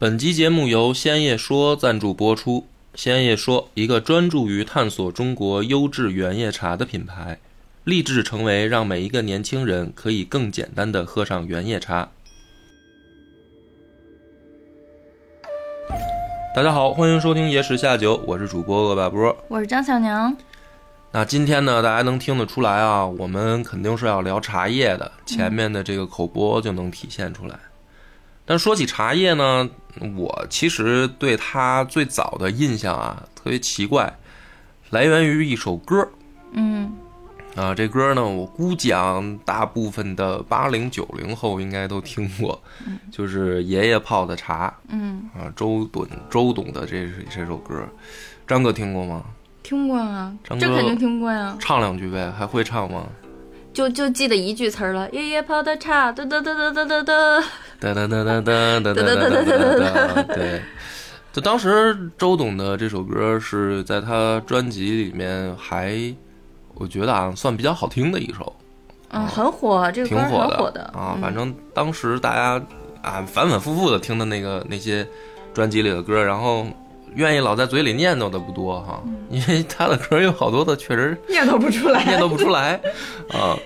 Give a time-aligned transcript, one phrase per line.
[0.00, 2.68] 本集节目由鲜叶说赞助播出。
[2.94, 7.40] 鲜叶说，一个专注于探索中国优质原叶茶的品牌，
[7.82, 12.08] 立志成为让每一个年轻人可以更简单的喝上原叶茶。
[16.54, 19.36] 大家好，欢迎收听《野史下酒》，我是主播恶霸波。
[19.48, 20.32] 我是张小娘。
[21.10, 27.58] 那今天呢，大家能听得出来啊，我们肯定是要聊茶叶的，前面的这个口播就能体现出来。
[28.44, 29.68] 但说起茶叶呢，
[30.16, 34.18] 我其实对他最早的印象啊，特别奇怪，
[34.90, 36.08] 来源于一首歌。
[36.52, 36.92] 嗯，
[37.54, 42.60] 啊，这歌呢，我估计啊大部分的八零九零后应该都听过，
[43.12, 44.72] 就是爷爷泡的茶。
[44.88, 47.86] 嗯，啊，周董周董的这这首歌，
[48.46, 49.24] 张哥听过吗？
[49.62, 51.56] 听过啊，张哥这肯定听过呀。
[51.60, 53.06] 唱两句呗，还会唱吗？
[53.78, 57.40] 就就记得一句词儿了，爷爷泡的茶，哒哒哒哒哒哒哒。
[57.78, 60.34] 哒哒哒哒哒哒哒哒哒哒。
[60.34, 60.60] 对，
[61.32, 65.96] 就当时周董的这首歌是在他专辑里面还，
[66.74, 68.52] 我觉得啊算比较好听的一首，
[69.10, 71.16] 嗯，很火，这个歌挺火的啊。
[71.20, 72.60] 反正当时大家
[73.00, 75.06] 啊反反复复的听的那个那些
[75.54, 76.66] 专辑里的歌，然后
[77.18, 82.80] 愿意老在嘴里念叨的不多哈，因为他的歌有好多的确实念叨不出来，念叨不出来
[83.34, 83.58] 啊。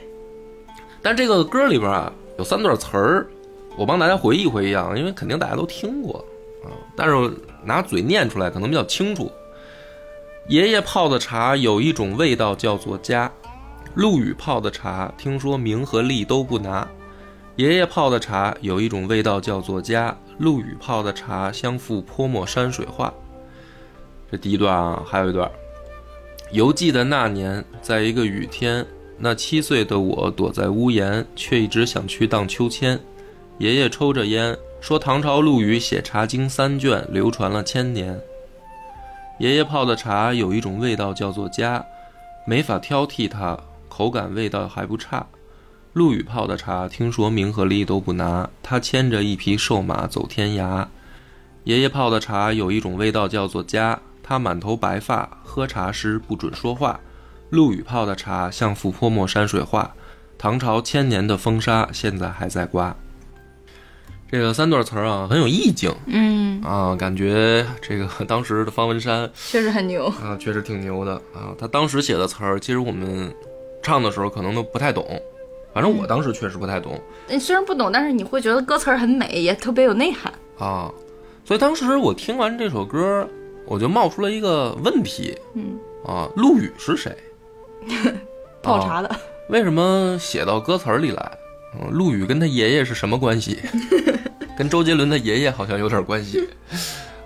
[1.03, 3.27] 但这个歌里边啊有三段词儿，
[3.77, 6.25] 我帮大家回忆回忆啊，因为肯定大家都听过
[6.64, 7.31] 啊，但是
[7.62, 9.31] 拿嘴念出来可能比较清楚。
[10.48, 13.31] 爷爷泡的茶有一种味道叫做家，
[13.97, 16.89] 陆羽泡的茶听说名和利都不拿。
[17.56, 23.12] 爷爷泡的茶有一种味道叫做家，陆羽泡的茶相附泼墨山水画。
[24.33, 25.48] 这第一段啊，还有一段。
[26.52, 28.84] 犹记得那年，在一个雨天，
[29.19, 32.98] 那七岁的我躲在屋檐，却一直想去荡秋千。
[33.58, 38.19] 爷爷抽着烟，说唐朝陆羽写《茶经》三卷，流传了千年。
[39.38, 41.84] 爷爷泡的茶有一种味道叫做家，
[42.47, 43.58] 没法挑剔它，
[43.91, 45.26] 口感味道还不差。
[45.93, 50.87] 陆羽泡的茶，听说名和利都不拿，他牵着一匹瘦马走天涯。
[51.64, 54.00] 爷爷泡的茶有一种味道叫做家，
[54.32, 56.98] 他满头白发，喝茶时不准说话。
[57.50, 59.94] 陆羽泡的茶像幅泼墨山水画，
[60.38, 62.97] 唐朝千年的风沙现在还在刮。
[64.31, 70.06] 这个三段词儿啊，很有意境嗯，啊，感觉这个当时的方文山确实很牛。
[70.06, 71.53] 啊，确实挺牛的啊。
[71.59, 73.31] 他当时写的词儿，其实我们
[73.82, 75.06] 唱的时候可能都不太懂，
[75.75, 80.32] 反正我当时确实不太懂你虽然不懂，但是你会觉得歌词儿很美，也特别有内涵。
[80.59, 80.91] 啊。
[81.44, 83.28] 所以当时我听完这首歌，
[83.67, 87.17] 我就冒出了一个问题嗯，啊：陆羽是谁？
[88.62, 89.11] 泡茶的。
[89.49, 91.39] 为什么写到歌词儿里来？
[91.81, 93.59] 嗯，陆羽跟他爷爷是什么关系？
[94.56, 96.47] 跟周杰伦的爷爷好像有点关系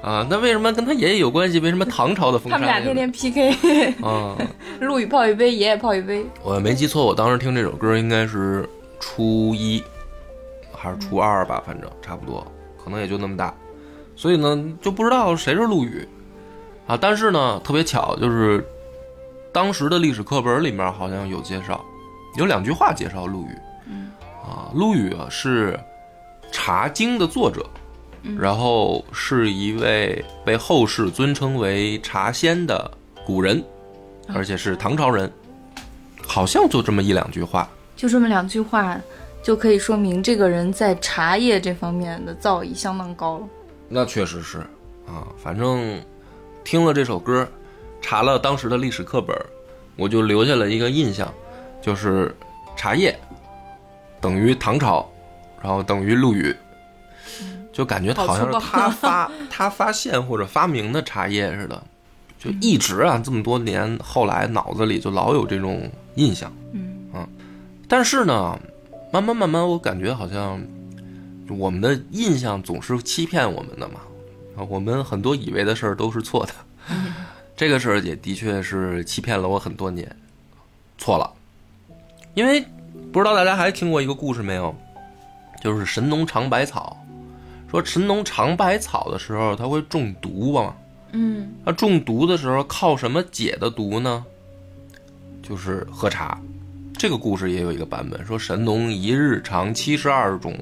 [0.01, 0.27] 啊。
[0.31, 1.59] 那为什么跟他爷爷有关系？
[1.59, 2.57] 为什么唐朝的风沙？
[2.57, 4.37] 他们俩天天 PK，啊，
[4.81, 6.25] 陆羽泡一杯，爷爷泡一杯。
[6.43, 8.69] 我没记错，我当时听这首歌应该是
[9.01, 9.83] 初一
[10.73, 12.47] 还是初二吧，反正差不多，
[12.83, 13.53] 可能也就那么大。
[14.15, 16.07] 所以呢，就不知道谁是陆羽
[16.87, 16.97] 啊。
[17.01, 18.65] 但是呢，特别巧，就是
[19.53, 21.85] 当时的历史课本里面好像有介绍，
[22.37, 23.51] 有两句话介绍陆羽。
[23.89, 24.11] 嗯
[24.43, 25.73] 啊，陆羽啊是
[26.53, 27.65] 《茶经》的作者，
[28.39, 32.91] 然后是一位被后世尊称为茶仙的
[33.25, 33.65] 古人，
[34.33, 35.31] 而且是唐朝人，
[36.25, 37.69] 好像就这么一两句话。
[37.97, 39.01] 就这么两句话，
[39.43, 43.47] 就可以说明这个人在茶叶这方面的造诣相当高了。
[43.89, 44.59] 那确实是
[45.07, 46.01] 啊，反正
[46.67, 47.49] 听了这首歌，
[48.03, 49.37] 查了当时的历史课本，
[49.95, 51.33] 我就留下了一个印象，
[51.81, 52.35] 就是
[52.77, 53.17] 茶叶
[54.21, 55.09] 等于唐朝，
[55.63, 56.53] 然后等于陆羽，
[57.73, 61.81] 就感觉好像是他发 他发现或者发明的茶叶似的，
[62.37, 66.53] 就一直啊这么多年，后来脑子里就老有这种印象。
[66.73, 66.95] 嗯。
[67.89, 68.59] 但是呢，
[69.13, 70.61] 慢慢慢慢，我感觉好像
[71.49, 74.01] 我们的印象总是欺骗我们的嘛，
[74.57, 76.53] 啊，我们很多以为的事儿都是错的，
[77.57, 80.09] 这个事儿也的确是欺骗了我很多年，
[80.99, 81.31] 错了，
[82.35, 82.65] 因为
[83.13, 84.75] 不知道大家还听过一个故事没有，
[85.61, 86.97] 就是神农尝百草，
[87.71, 90.75] 说神农尝百草的时候他会中毒嘛，
[91.13, 91.53] 嗯。
[91.65, 94.25] 那中毒的时候靠什么解的毒呢？
[95.43, 96.41] 就是喝茶。
[96.99, 100.57] 这个故事也有一个版本，说神农一日尝七十二种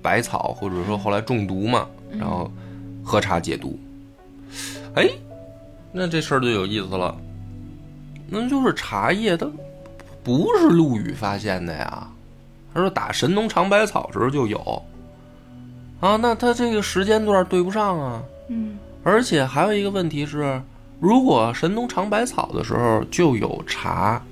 [0.00, 1.86] 百草，或者说后来中毒嘛，
[2.18, 2.50] 然后
[3.04, 3.78] 喝茶解毒。
[4.94, 5.08] 哎，
[5.92, 7.16] 那这事儿就有意思了，
[8.28, 9.46] 那就是茶叶它
[10.22, 12.08] 不是陆羽发现的呀，
[12.72, 14.82] 他说打神农尝百草时候就有
[16.00, 18.22] 啊，那他这个时间段对不上啊。
[18.48, 20.62] 嗯而且还有一个问题是，
[20.98, 24.22] 如果神农尝百草的时候就有茶，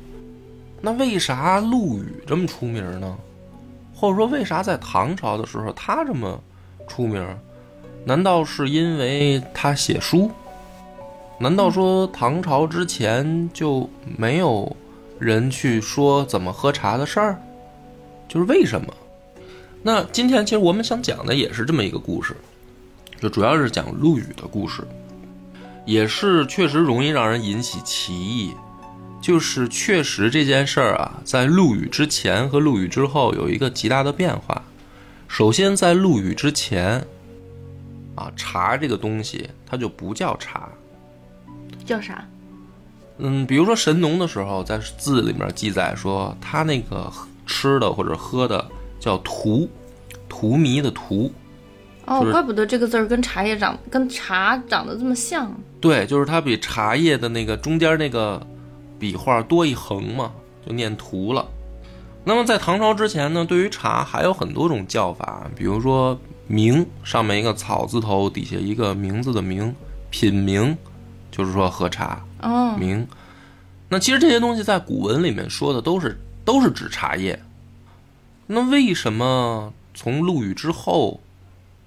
[0.80, 3.16] 那为啥陆羽这么出名呢？
[3.94, 6.42] 或者说，为啥在唐朝的时候他这么
[6.88, 7.22] 出名？
[8.04, 10.30] 难道是因为他写书？
[11.38, 14.76] 难道说唐朝之前就没有
[15.18, 17.40] 人去说怎么喝茶的事儿？
[18.28, 18.92] 就是为什么？
[19.82, 22.36] 那今天其实我们想讲的也是这么一个故事，
[23.20, 24.82] 就主要是讲陆羽的故事，
[25.84, 28.52] 也是确实容易让人引起歧义。
[29.20, 34.62] 就是确实这件事儿啊，在陆羽之前和陆羽之后有一个极大的变化。
[35.28, 37.04] 首先，在陆羽之前，
[38.14, 40.68] 啊，茶这个东西它就不叫茶。
[41.84, 42.24] 叫啥？
[43.18, 47.12] 嗯，比如说神农的时候，在字里面记载说他那个
[47.46, 48.64] 吃的或者喝的
[48.98, 49.68] 叫荼，
[50.28, 51.30] 荼蘼的荼。
[52.06, 55.52] 哦就，是怪不得这个字儿跟茶叶长跟茶长得这么像。
[55.80, 58.44] 对，就是它比茶叶的那个中间那个
[58.98, 60.32] 笔画多一横嘛，
[60.66, 61.46] 就念荼了。
[62.24, 66.18] 那么在唐朝之前呢，对于茶还有很多种叫法，比如说
[66.48, 69.74] 茗，上面一个草字头，底下一个名字的名，
[70.10, 70.76] 品名，
[71.30, 73.06] 就是说喝茶哦，名。
[73.88, 77.42] 那其实这些东西在古文里面说的都是都是指茶叶。
[78.46, 81.20] 那为什么从陆羽之后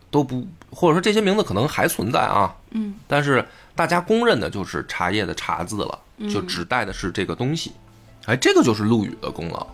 [0.10, 2.56] 都不，或者说这些名字可能还存在啊？
[2.72, 6.00] 嗯，但是大家公认的就是茶叶的茶字了，
[6.30, 7.72] 就指代的是这个东西。
[8.26, 9.68] 哎，这个就是陆羽的功劳。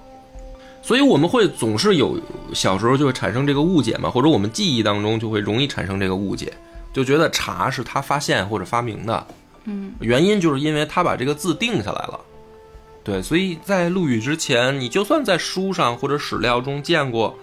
[0.81, 2.19] 所以我们会总是有
[2.53, 6.51] 小时候就会产生这个误解嘛，或者我们记忆当中就会容易产生这个误解，
[6.91, 9.27] 就觉得茶是他发现或者发明的。
[9.65, 12.19] 嗯，原因就是因为他把这个字定下来了。
[13.03, 17.37] 对，所以在陆羽之前，你就算在书上或者史料中见过，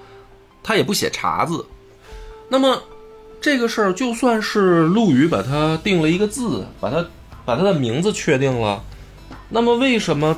[0.62, 1.64] 他也不写茶字。
[2.48, 2.82] 那么
[3.40, 7.04] 这个事儿，就算是陆羽把它定了一个字，把它
[7.44, 8.82] 把他的名字确定了，
[9.48, 10.36] 那么为什么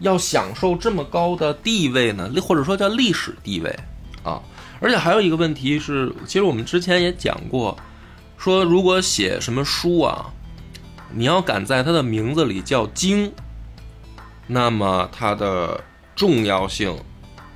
[0.00, 2.30] 要享受这么高的地位呢？
[2.42, 3.78] 或者说叫历史地位
[4.22, 4.40] 啊？
[4.80, 7.76] 而且还有一个问题是，其实我们之前也讲过，
[8.36, 10.26] 说如果写什么书啊，
[11.12, 13.32] 你要敢在它的名字里叫经，
[14.46, 15.82] 那么它的
[16.14, 16.94] 重要性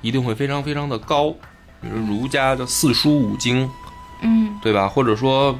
[0.01, 1.31] 一定会非常非常的高。
[1.81, 3.69] 比如儒家的四书五经，
[4.21, 4.87] 嗯对吧？
[4.87, 5.57] 或者说，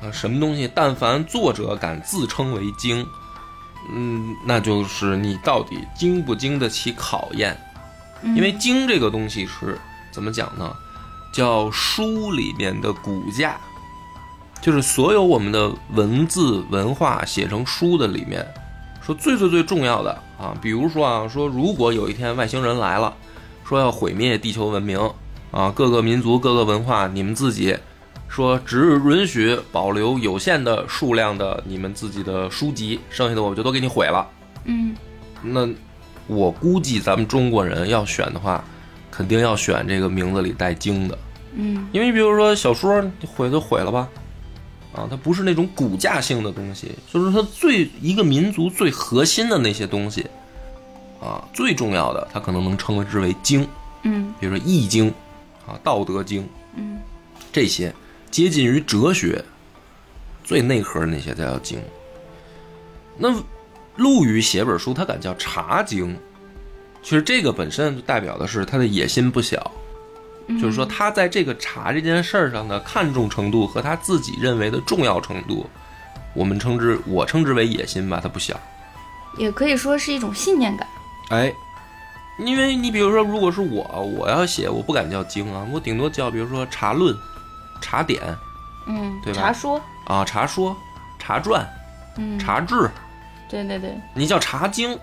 [0.00, 3.06] 呃，什么东西，但凡作者敢自称为经，
[3.90, 7.56] 嗯，那就是你到底经不经得起考验。
[8.22, 9.76] 嗯因为经这个东西是
[10.12, 10.72] 怎么讲呢？
[11.32, 13.56] 叫书里面的骨架，
[14.60, 18.46] 就是所有我们的文字文化写成书的里面，
[19.04, 23.12] 说最最最重要的啊，比如说啊，说如果有一天外星人来了，
[23.64, 25.10] 说要毁灭地球文明
[25.50, 27.76] 啊，各个民族各个文化，你们自己
[28.32, 34.26] 说只允许保留有限的数量的你们自己的书籍，剩下的我就都给你毁了。
[34.64, 34.96] 嗯。
[35.42, 35.68] 那
[36.26, 38.64] 我估计咱们中国人要选的话，
[39.10, 41.18] 肯定要选这个名字里带“经”的，
[41.52, 41.86] 嗯。
[41.92, 44.08] 因为比如说小说你毁就毁了吧，
[44.94, 50.24] 啊，它不是那种骨架性的东西，就是它最一个民族最核心的那些东西，
[51.20, 53.68] 啊，最重要的，它可能能称之为经，
[54.04, 54.32] 嗯。
[54.40, 55.10] 比如说《易经》
[55.70, 56.42] 啊，《道德经》
[56.76, 56.98] 嗯。
[57.52, 57.94] 这些
[58.32, 59.44] 接近于哲学
[60.42, 61.80] 最内核的那些才叫经。
[63.18, 63.28] 那
[63.96, 66.16] 陆羽写本书，他敢叫茶经，
[67.02, 69.70] 其实这个本身就代表的是他的野心不小，
[70.60, 75.66] 就是说他在这个茶这件事儿上的看重程度和他自己认为的重要程度，
[76.34, 78.58] 我们称之我称之为野心吧，它不小。
[79.36, 80.88] 也可以说是一种信念感。
[81.28, 81.52] 哎，
[82.38, 83.84] 因为你比如说，如果是我，
[84.18, 87.14] 我要写，我不敢叫经啊，我顶多叫比如说茶论、
[87.82, 88.22] 茶典
[88.86, 90.74] 嗯，对吧茶说，啊、茶说、
[91.18, 91.68] 茶传、
[92.16, 92.90] 嗯，茶志，
[93.50, 94.98] 对对对，你叫茶经，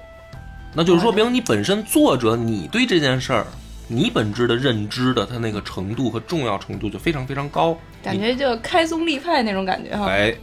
[0.73, 3.45] 那就是说明你本身作者，你对这件事儿，
[3.87, 7.77] 你本质的认知的它那个程度和重要程度就非常非常高。
[8.01, 10.07] 感觉就开宗立派那种感觉哈。
[10.07, 10.33] 哎，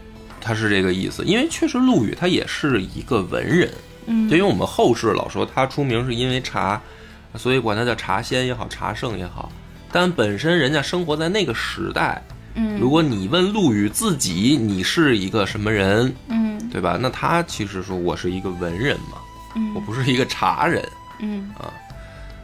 [0.41, 3.71] 他是这个意思，因为确实陆羽他也是一个文人，
[4.07, 6.81] 嗯就因为我们后世老说他出名是因为茶，
[7.35, 9.51] 所以管他叫茶仙也好，茶圣也好。
[9.97, 12.23] 但本身人家生活在那个时代，
[12.55, 16.99] 嗯，如果你问陆羽自己你是一个什么人，嗯对吧？
[17.01, 19.17] 那他其实说我是一个文人嘛，
[19.55, 20.87] 嗯我嗯不是一个茶人。
[21.21, 21.73] 嗯啊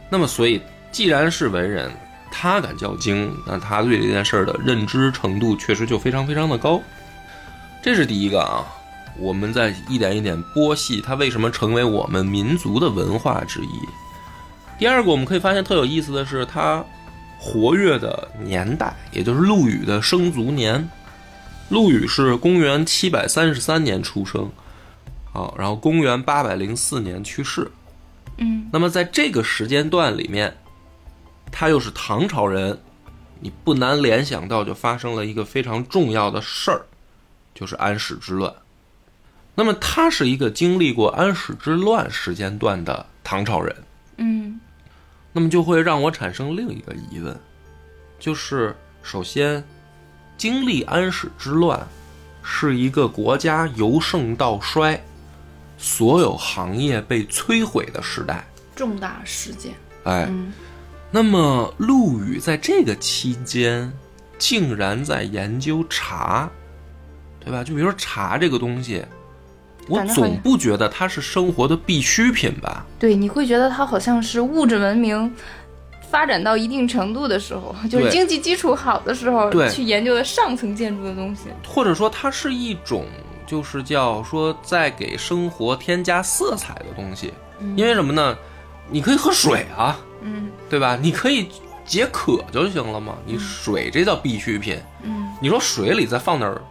[0.09, 0.59] 那么所以
[0.91, 1.91] 既然是文人，
[2.31, 6.81] 他敢叫经，那他对这件事儿的认知程度确实就非常非常的高。
[7.83, 8.65] 这是第一个啊，
[9.19, 13.79] 我们在一点一点剥析它为什么成为我们民族的文化之一。
[14.79, 16.83] 第二个，我们可以发现特有意思的是，它
[17.45, 20.89] 活跃的年代，也就是陆羽的生卒年。
[21.67, 24.49] 陆羽是公元七百三十三年出生，
[25.33, 27.69] 啊，然后公元八百零四年去世。
[28.37, 30.55] 嗯那么在这个时间段里面，
[31.51, 32.79] 他又是唐朝人，
[33.41, 36.85] 你不难联想到就发生了一个非常重要的事儿，
[37.53, 38.53] 就是安史之乱。
[39.55, 43.75] 那么他是一个经历过安史之乱时间段的唐朝人，
[44.17, 44.59] 嗯
[45.33, 47.35] 那么就会让我产生另一个疑问，
[48.19, 49.63] 就是首先，
[50.37, 51.85] 经历安史之乱
[52.43, 55.01] 是一个国家由盛到衰，
[55.77, 58.45] 所有行业被摧毁的时代。
[58.75, 59.73] 重大事件。
[60.03, 60.53] 哎，嗯
[61.11, 63.91] 那么陆羽在这个期间
[64.37, 66.49] 竟然在研究茶，
[67.39, 67.63] 对吧？
[67.63, 69.05] 就比如说茶这个东西，
[69.87, 72.85] 我总不觉得它是生活的必需品吧？
[72.99, 75.33] 对，你会觉得它好像是物质文明
[76.09, 81.49] 发展到一定程度的时候， 就是经济基础好的时候，对去研究的上层建筑的东西。
[81.67, 83.05] 或者说它是一种
[83.45, 87.33] 就是叫说在给生活添加色彩的东西，
[87.75, 88.37] 因为什么呢？
[88.89, 90.97] 你可以喝水啊，嗯对吧？
[91.01, 91.47] 你可以
[91.85, 93.15] 解渴就行了嘛。
[93.25, 96.61] 你水这叫必需品，嗯你说水里再放点儿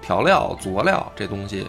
[0.00, 1.66] 调料、佐料这东西，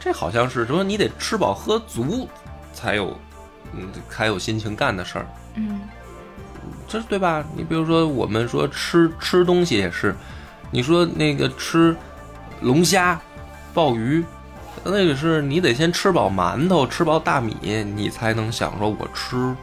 [0.00, 2.28] 这好像是说你得吃饱喝足
[2.72, 3.18] 才有，
[3.72, 5.26] 嗯，才有心情干的事儿，
[5.56, 5.80] 嗯
[6.86, 7.44] 这对吧？
[7.54, 10.14] 你比如说我们说吃吃东西也是，
[10.70, 11.94] 你说那个吃
[12.62, 13.20] 龙虾、
[13.74, 14.24] 鲍鱼，
[14.84, 17.56] 那个是你得先吃饱馒头、吃饱大米，
[17.94, 19.54] 你才能想说我吃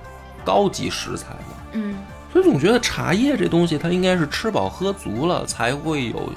[0.43, 1.55] 高级食材嘛。
[1.71, 1.95] 嗯
[2.31, 6.33] 所以总觉得茶叶这东西，它应该是吃饱喝足了，才会有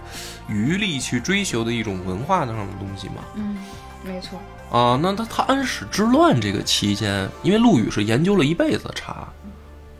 [0.47, 3.14] 余力去追求的一种文化上的东西嘛。
[3.35, 3.59] 嗯，
[4.05, 4.38] 没错。
[4.71, 9.26] 啊，那他他安史之乱这个期间，因为陆羽是研究了一辈子茶，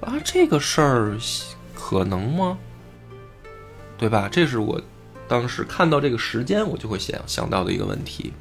[0.00, 1.17] 啊，这个事儿
[1.75, 2.59] 可能吗？
[3.97, 4.28] 对吧？
[4.31, 4.81] 这是我
[5.26, 8.33] 当时看到这个时间，我就会想想到的一个问题。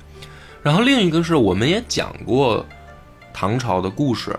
[0.62, 2.66] 然后另一个是我们也讲过
[3.34, 4.38] 唐朝的故事，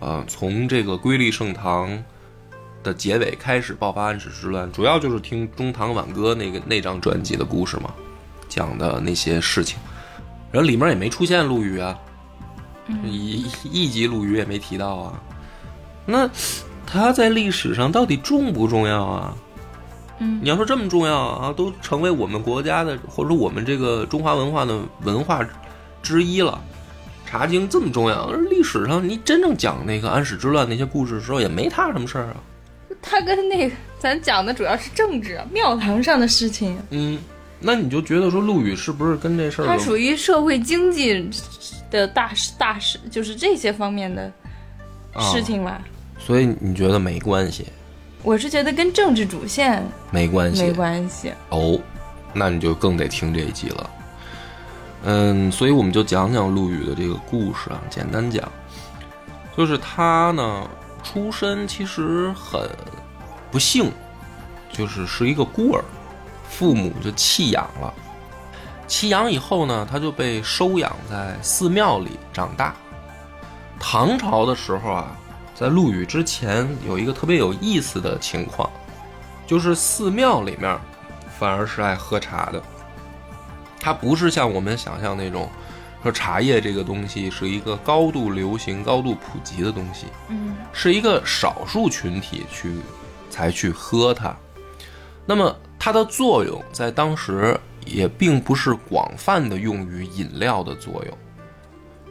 [0.00, 2.02] 呃，从这个瑰丽盛唐
[2.82, 7.94] 的结尾开始爆发安史之乱，主要就是听《中唐挽歌》那个那张专辑的故事嘛，
[8.48, 9.78] 讲的那些事情。
[10.54, 11.98] 然后里面也没出现陆羽啊，
[13.02, 15.20] 一一级陆羽也没提到啊。
[16.06, 16.30] 那
[16.86, 19.36] 他在历史上到底重不重要啊？
[20.20, 25.44] 嗯你要说这么重要啊，都成为我们国家的或者说我们这个中华文化的文化
[26.04, 26.62] 之一了。
[27.26, 32.36] 茶经这么重要，而历史上你真正讲那个安史之乱那些故事的时候，也没他什么事儿啊。
[33.02, 37.18] 他跟那个咱讲的主要是政治啊，庙堂上的事情，嗯，
[37.64, 41.30] 那你就觉得说陆羽是不是跟这事儿他属于社会经济
[41.90, 44.30] 的大事大事，就是这些方面的
[45.32, 45.80] 事情吧。
[46.18, 47.66] 所以你觉得没关系？
[48.22, 51.32] 我是觉得跟政治主线没关系，没关系。
[51.50, 51.78] 哦，
[52.32, 53.90] 那你就更得听这一集了。
[55.04, 58.50] 嗯，所以我们就讲讲陆羽的这个故事啊，简单讲，
[59.56, 60.68] 就是他呢
[61.02, 62.66] 出身其实很
[63.50, 63.90] 不幸，
[64.72, 65.84] 就是是一个孤儿，
[66.48, 67.92] 父母就弃养了。
[68.86, 72.74] 弃养以后呢，他就被收养在寺庙里长大。
[73.80, 75.16] 唐朝的时候啊，
[75.54, 78.70] 在陆羽之前有一个特别有意思的情况，
[79.46, 80.78] 就是寺庙里面
[81.38, 82.62] 反而是爱喝茶的。
[83.80, 85.50] 它不是像我们想象那种，
[86.02, 92.80] 说茶叶这个东西是一个高度流行、高度普及的东西，嗯是一个少数群体去
[93.28, 94.34] 才去喝它。
[95.26, 101.18] 那么它的作用在当时也并不是广泛的用于饮料的作用，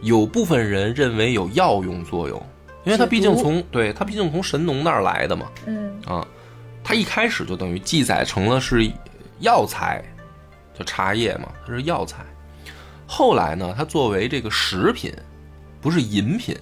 [0.03, 2.39] 有部分人认为有药用作用，
[2.83, 5.51] 因为它毕竟从对它毕竟从神农那儿来的嘛。
[5.65, 6.23] 嗯啊，
[6.83, 8.87] 它一开始就等于记载成了是
[9.39, 10.03] 药材，
[10.77, 12.23] 就茶叶嘛，它是药材。
[13.07, 15.11] 后来呢，它作为这个食品，
[15.81, 16.55] 不是饮品，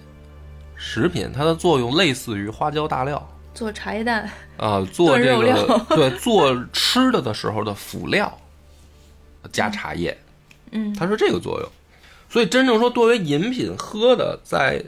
[0.77, 3.22] 食品它的作用类似于花椒大料
[3.53, 4.29] 做茶叶蛋。
[4.58, 8.38] 啊、做这个料对做吃的的时候的辅料，
[9.51, 10.15] 加茶叶，
[10.72, 11.70] 嗯它是这个作用。
[12.29, 14.84] 所以真正说作为饮品喝的，在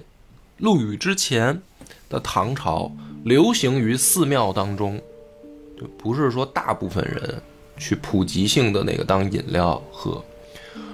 [0.60, 1.62] 陆羽之前
[2.08, 2.91] 的唐朝，
[3.24, 5.01] 流行于寺庙当中，
[5.77, 7.41] 就不是说大部分人
[7.77, 10.24] 去普及性的那个当饮料喝。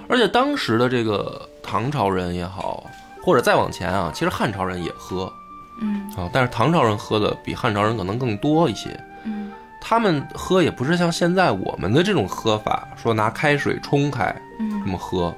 [0.08, 2.84] 而且当时的这个唐朝人也好，
[3.22, 5.32] 或者再往前啊，其实汉朝人也喝
[5.80, 8.88] 嗯啊，但是唐朝人喝的比汉朝人可能更多一些。
[9.24, 9.50] 嗯
[9.82, 14.24] 他们喝也不是像现在我们的这种喝法，说拿开水冲开
[14.58, 15.34] 嗯这嗯么喝，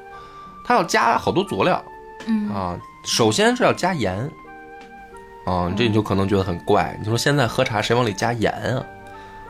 [0.64, 1.82] 他要加好多佐料
[2.26, 2.76] 嗯啊。
[3.04, 4.28] 首先是要加盐，
[5.46, 6.96] 啊，这你就可能觉得很怪。
[6.98, 8.84] 你说现在喝茶谁往里加盐啊？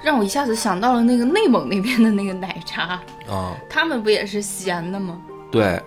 [0.03, 5.19] 让我一下子想到了那个内蒙那边的那个奶茶，啊，他们不也是咸的吗？
[5.51, 5.81] 对，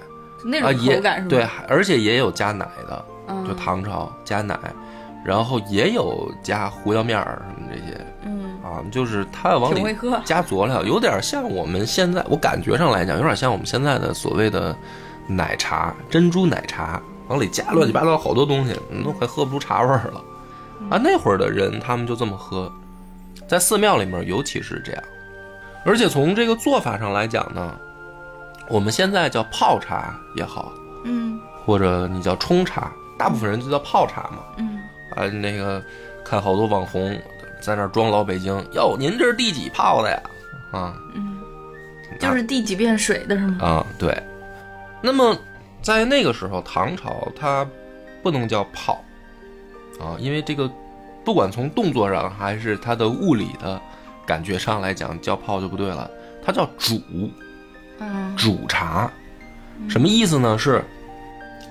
[0.44, 1.30] 那种口感是吧？
[1.30, 4.58] 对，而且也有加奶的，嗯，就唐朝加奶，
[5.26, 9.84] 然后也有加胡椒面儿什么这些嗯，啊，就是它往里。
[10.24, 14.76] 加佐料，有点像我们现在我感觉上来讲，有点像我们现在的所谓的
[15.28, 20.24] 奶茶，珍珠奶茶，往里加乱七八糟好多东西，你都快喝不出茶味儿了。
[20.92, 22.72] 啊，那会儿的人他们就这么喝，
[23.48, 25.04] 在寺庙里面尤其是这样，
[25.86, 27.74] 而且从这个做法上来讲呢，
[28.70, 30.72] 我们现在叫泡茶也好，
[31.04, 34.38] 嗯或者你叫冲茶，大部分人就叫泡茶嘛。
[34.58, 34.75] 嗯
[35.16, 35.82] 啊，那个
[36.24, 37.20] 看好多网红
[37.60, 40.22] 在那儿装老北京，哟，您这是第几泡的呀？
[40.72, 41.40] 啊嗯，
[42.20, 43.66] 就是第几遍水的是吗？
[43.66, 44.22] 啊，对。
[45.02, 45.38] 那么
[45.82, 47.66] 在那个时候，唐朝它
[48.22, 49.04] 不能叫泡
[50.00, 50.70] 啊，因为这个
[51.24, 53.80] 不管从动作上还是它的物理的
[54.26, 56.10] 感觉上来讲，叫泡就不对了，
[56.44, 57.02] 它叫煮
[58.00, 59.10] 嗯煮茶。
[59.88, 60.58] 什么意思呢？
[60.58, 60.84] 是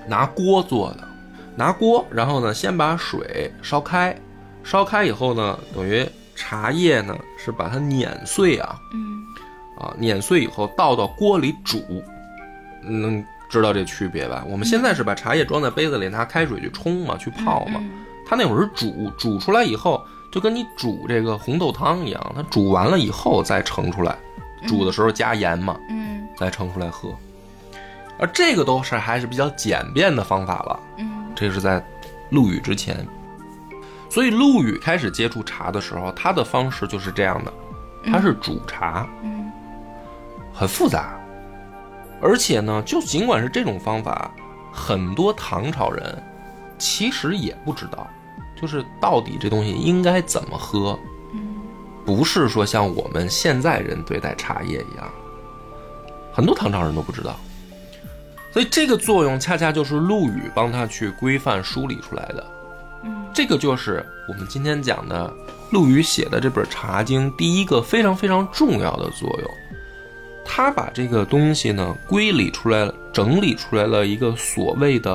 [0.07, 1.07] 拿锅做的，
[1.55, 4.15] 拿锅，然后呢，先把水烧开，
[4.63, 9.23] 烧开以后呢，等于茶叶呢是把它碾碎啊，嗯
[9.79, 11.81] 啊，碾碎以后倒到锅里煮，
[12.83, 14.43] 能知道这区别吧？
[14.47, 17.79] 我们现在是把茶叶装在杯子里，拿开水去冲嘛，去泡嘛。
[17.81, 17.91] 嗯
[18.27, 24.17] 它那会儿是煮，煮出来以后就跟你煮这个红豆汤一样，它煮完了以后再盛出来，
[24.67, 27.15] 煮的时候加盐嘛，嗯再盛出来喝。
[28.17, 31.85] 而这个都是还是比较简便的方法了，嗯这是在
[32.31, 33.05] 陆羽之前。
[34.09, 37.53] 所以陆羽开始接触茶的时候，他的方式就是这样的，
[38.05, 39.07] 他是煮茶。
[39.23, 39.51] 嗯。
[40.53, 41.19] 很复杂，
[42.21, 44.31] 而且呢，就尽管是这种方法，
[44.71, 46.23] 很多唐朝人
[46.77, 48.07] 其实也不知道，
[48.55, 50.97] 就是到底这东西应该怎么喝，
[51.33, 51.55] 嗯。
[52.05, 55.09] 不是说像我们现在人对待茶叶一样，
[56.31, 57.35] 很多唐朝人都不知道，
[58.55, 62.45] 所以这个作用恰恰就是陆羽帮他去规范梳理出来的。
[63.03, 65.29] 嗯这个就是我们今天讲的
[65.71, 69.51] 陆羽写的这本《茶经》第一个非常非常重要的作用。
[70.45, 75.11] 他把这个东西呢归理出来了，整理出来了一个所谓的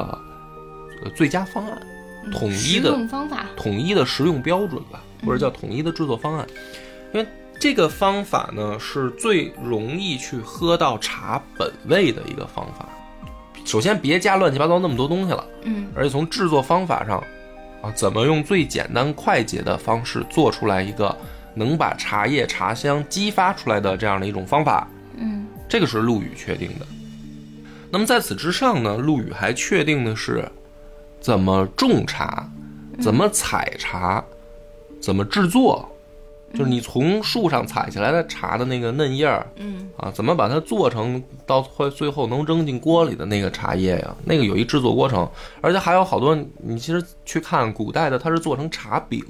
[1.03, 1.81] 呃最佳方案，
[2.27, 3.47] 嗯统一的方法。
[3.57, 6.47] 统一的实用标准吧，或者叫统一的制作方案。
[7.15, 7.27] 因为
[7.59, 12.87] 这个方法呢是最容易去喝到茶本味的一个方法。
[13.65, 15.45] 首先别加乱七八糟那么多东西了。
[15.63, 17.23] 嗯而且从制作方法上，
[17.83, 21.15] 啊，怎么用最简单快捷的方式做出来一个
[21.55, 26.87] 能把茶叶茶香激发出来的这样的一种方法，嗯这个是陆羽确定的。
[27.91, 30.49] 那么在此之上呢，陆羽还确定的是
[31.21, 32.49] 怎么种茶，
[33.01, 34.25] 怎么采茶，
[35.01, 35.90] 怎么制作，
[36.53, 44.15] 就是你从树上采下来的茶的那个嫩叶儿，嗯啊，怎么把它做成到会最后能扔进锅里的那个茶叶呀？
[44.25, 45.29] 那个有一制作过程，
[45.61, 49.25] 而且还有好多，你其实去看古代的，它是做成茶饼，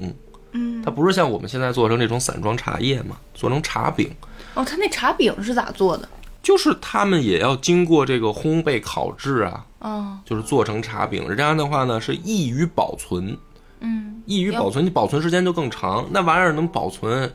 [0.52, 0.82] 嗯。
[0.82, 4.10] 它不是像我们现在做成这种散装茶叶嘛，做成茶饼，
[4.54, 6.08] 哦，它那茶饼是咋做的？
[6.42, 11.22] 就是他们也要经过这个烘焙烤制啊，哦，就是做成茶饼。
[11.36, 13.36] 这样的话呢，是易于保存，
[13.80, 16.06] 嗯易于保存，你保存时间就更长。
[16.10, 17.30] 那玩意儿能保存，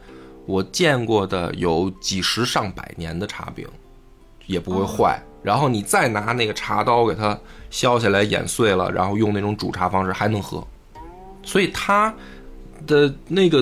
[0.46, 3.68] 我见过的有几十上百年的茶饼，
[4.46, 5.22] 也不会坏。
[5.44, 7.38] 然后你再拿那个茶刀给它
[7.70, 10.66] 削下来碾碎了，然后用那种煮茶方式还能喝。
[11.44, 12.14] 所以它
[12.88, 13.62] 的那个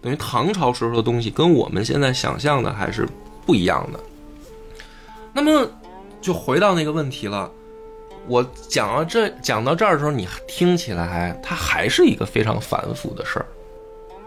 [0.00, 3.08] 等于唐朝时候的东西，跟我们现在想象的还是
[3.46, 4.00] 不一样的。
[5.32, 5.68] 那么
[6.20, 7.50] 就回到那个问题了。
[8.26, 13.46] 我讲到这讲到这儿的时候，你听起来它还是一个非常繁复的事儿，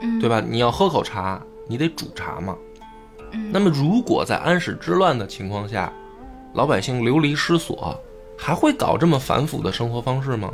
[0.01, 0.39] 嗯，对吧？
[0.39, 2.57] 你要喝口茶，你得煮茶嘛。
[3.31, 5.91] 嗯那么如果在安史之乱的情况下，
[6.53, 7.99] 老百姓流离失所，
[8.37, 10.53] 还会搞这么繁复的生活方式吗？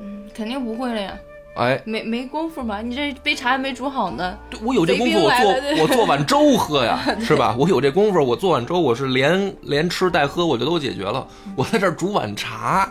[0.00, 1.16] 嗯，肯定不会了呀，
[1.58, 4.38] 哎，没没功夫嘛，你这杯茶还没煮好呢。
[4.48, 7.56] 对我有这功夫，我做我做碗粥喝呀， 是吧？
[7.58, 11.26] 我有这功夫，我做碗粥，我是连连吃带喝，我就都解决了。
[11.56, 12.88] 我在这儿煮碗茶，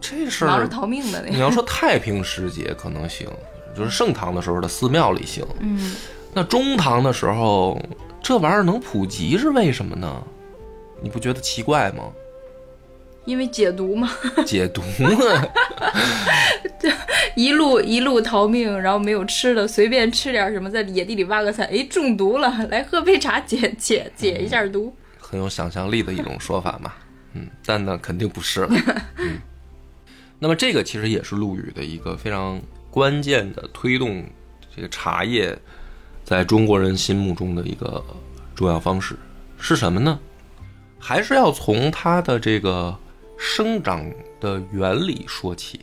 [0.00, 1.30] 这事儿逃命的那。
[1.30, 3.28] 你要说太平时节可能行，
[3.76, 5.46] 就是盛唐的时候的寺庙里行。
[5.60, 5.94] 嗯，
[6.34, 7.80] 那中唐的时候，
[8.20, 10.20] 这玩意儿能普及是为什么呢？
[11.00, 12.02] 你不觉得奇怪吗？
[13.24, 14.08] 因为解毒嘛，
[14.46, 15.48] 解毒 呢？
[17.34, 24.94] 一路一路逃命，然后没有吃的，随便吃点什么，在野地里挖个菜，哎，中毒了， 来喝杯茶解解解一下毒。
[25.18, 26.92] 很有想象力的一种说法嘛。
[27.34, 28.68] 嗯，但呢，肯定不是了。
[29.18, 29.38] 嗯，
[30.38, 34.24] 那么这个其实也是陆羽的一个非常关键的推动
[34.74, 35.56] 这个茶叶
[36.24, 38.02] 在中国人心目中的一个
[38.54, 39.16] 重要方式
[39.58, 40.18] 是什么呢？
[40.98, 42.96] 还是要从它的这个
[43.38, 44.04] 生长
[44.40, 45.80] 的原理说起。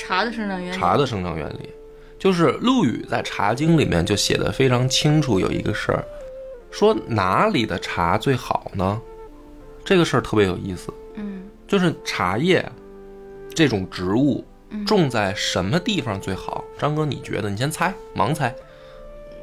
[0.00, 0.76] 茶的生长原理。
[0.76, 1.70] 茶的生长原理，
[2.18, 6.04] 就是陆羽在《茶经》里面就写的非常清楚，有一个事儿，
[6.70, 9.00] 说哪里的茶最好呢？
[9.84, 12.64] 这个事儿特别有意思，嗯就是茶叶
[13.54, 16.64] 这种植物嗯种在什么地方最好？
[16.78, 17.50] 张哥，你觉得？
[17.50, 18.54] 你先猜，盲猜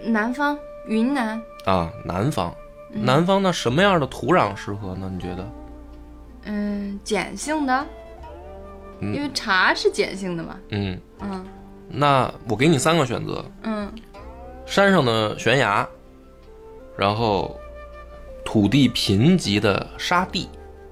[0.04, 2.54] 南方云南，啊，南方。
[2.94, 5.12] 嗯南方那，什么样的土壤适合呢？
[5.14, 5.46] 你觉得？
[6.46, 7.86] 嗯，碱性的，
[9.00, 10.58] 嗯因为茶是碱性的嘛。
[10.70, 11.46] 嗯，嗯
[11.90, 13.92] 那我给你三个选择：嗯
[14.66, 15.88] 山上的悬崖，
[16.98, 17.58] 然后
[18.44, 20.50] 土地贫瘠的沙地，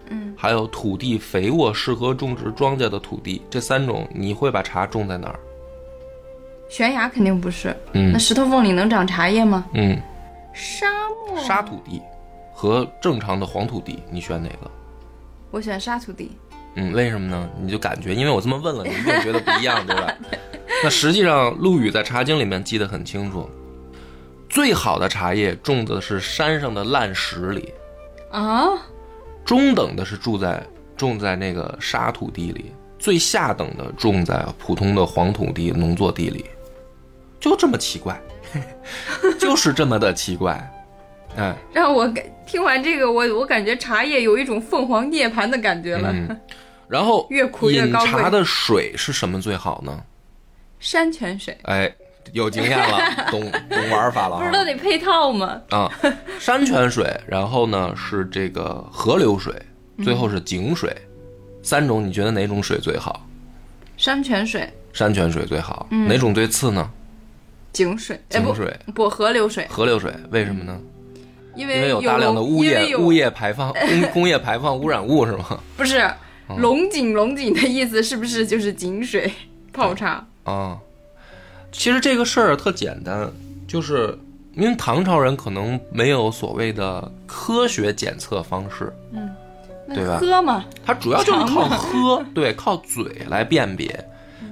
[0.09, 5.39] 嗯，还有土地肥沃适合种植庄稼的土地，这三种你会把茶种在哪儿？
[6.69, 7.75] 悬崖肯定不是。
[7.93, 9.65] 嗯那石头缝里能长茶叶吗？
[9.73, 9.99] 嗯，
[10.53, 11.37] 沙漠。
[11.43, 12.01] 沙土地
[12.53, 14.71] 和正常的黄土地，你选哪个？
[15.51, 16.31] 我选沙土地。
[16.75, 17.49] 嗯，为什么呢？
[17.61, 20.13] 你就感觉，因为我这么问了，你一定觉得不一样，对吧？
[20.83, 23.49] 那实际上，陆羽在《茶经》里面记得很清楚，
[24.49, 27.73] 最好的茶叶种的是山上的烂石里，
[28.31, 28.67] 啊，
[29.45, 30.61] 中等的是住在
[30.97, 36.45] 种在那个沙土地里，最下等的种在普通的黄土地、农作地里，
[37.39, 38.19] 就这么奇怪，
[39.39, 40.71] 就是这么的奇怪，
[41.37, 46.11] 哎，让我感听完这个，我我感觉茶叶有一种凤凰涅槃的感觉了。
[46.11, 46.39] 嗯，
[46.87, 50.03] 然后越苦越饮高贵茶的水是什么最好呢？
[50.79, 51.91] 山泉水哎，
[52.33, 52.99] 有经验了，
[53.31, 54.63] 懂懂玩法了不是都啊！
[54.65, 55.59] 得配套吗？
[55.69, 55.91] 啊，
[56.39, 59.53] 山泉水，然后呢是这个河流水，
[60.03, 60.95] 最后是井水，
[61.63, 63.25] 三种，你觉得哪种水最好？
[63.97, 66.89] 山泉水、山泉水最好，哪种最次呢？
[67.71, 70.79] 井水，井水、不河流水，河流水，为什么呢？
[71.55, 75.57] 因为因为有大量的物业、物业排放、工工业排放污染物是吗？
[75.77, 76.05] 不是
[76.57, 79.31] 龙井龙井的意思是不是就是井水？
[79.73, 80.25] 泡茶？
[80.43, 80.77] 啊，
[81.71, 83.31] 其实这个事儿特简单，
[83.67, 84.17] 就是
[84.53, 89.29] 因为唐朝人可能没有所谓的科学检测方式，嗯。
[89.87, 90.17] 对吧？
[90.19, 94.03] 喝嘛，它主要就是靠喝， 对，靠嘴来辨别。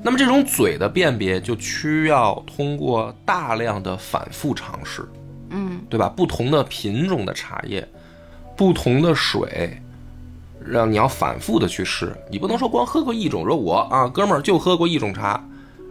[0.03, 5.03] 那么这种嘴的辨别就需要通过大量的反复尝试，
[5.49, 5.82] 嗯。
[5.89, 6.08] 对吧？
[6.08, 7.88] 不同的品种的茶叶，
[8.56, 9.82] 不同的水，
[10.67, 12.15] 让你要反复的去试。
[12.30, 15.43] 你不能说光喝过一种，说我啊哥们儿就喝过一种茶，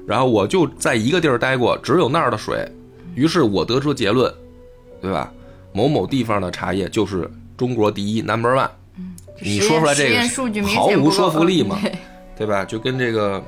[0.07, 2.67] 然后我就在一个地儿待过，只有那儿的水，
[3.15, 4.33] 于是我得出结论，
[5.01, 5.31] 对吧？
[5.73, 8.69] 某某地方的茶叶就是中国第一 number one，
[9.41, 11.93] 你说出来这个毫无说服力嘛对
[12.37, 12.65] 对吧？
[12.65, 13.43] 就跟这个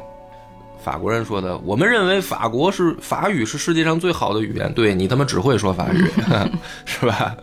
[0.83, 6.05] 法国人说的，我们认为法国是法语是世界上最好的语言，对你他妈只会说法语，
[6.87, 7.37] 是吧？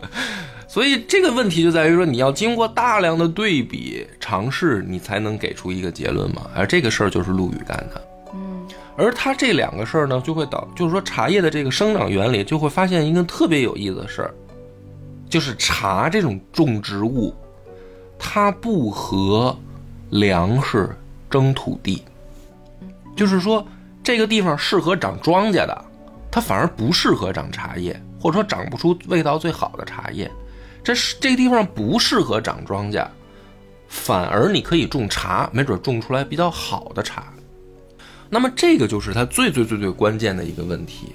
[0.72, 6.50] 所以这个问题就在于说，你要经过大量的对比尝试，你才能给出一个结论嘛。
[6.54, 8.02] 而这个事儿就是陆羽干的。
[8.32, 14.34] 嗯而他这两个事儿呢，就会导，就是说茶叶的这个生长原理，就会发现一个特别有意思的事儿，
[15.28, 17.34] 就是茶这种种植物，
[18.18, 19.54] 它不和
[20.08, 20.88] 粮食
[21.28, 22.02] 争土地，
[23.14, 23.62] 就是说
[24.02, 25.84] 这个地方适合长庄稼的，
[26.30, 30.30] 它反而不适合长茶叶，或者说长不出味道最好的茶叶。
[30.84, 33.06] 这是这个地方不适合长庄稼，
[33.88, 37.32] 反而你可以种茶，没准种出来比较好的茶。
[38.28, 41.12] 那么这个就是它最最最最关键的一个问题，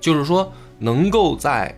[0.00, 1.74] 就是说能够在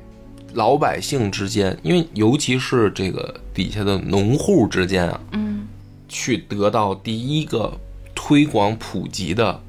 [0.55, 5.67] 老百姓之间，因为尤其是这个底下的农户之间啊，嗯
[6.09, 7.77] 去得到第一个
[8.14, 9.61] 推广普及的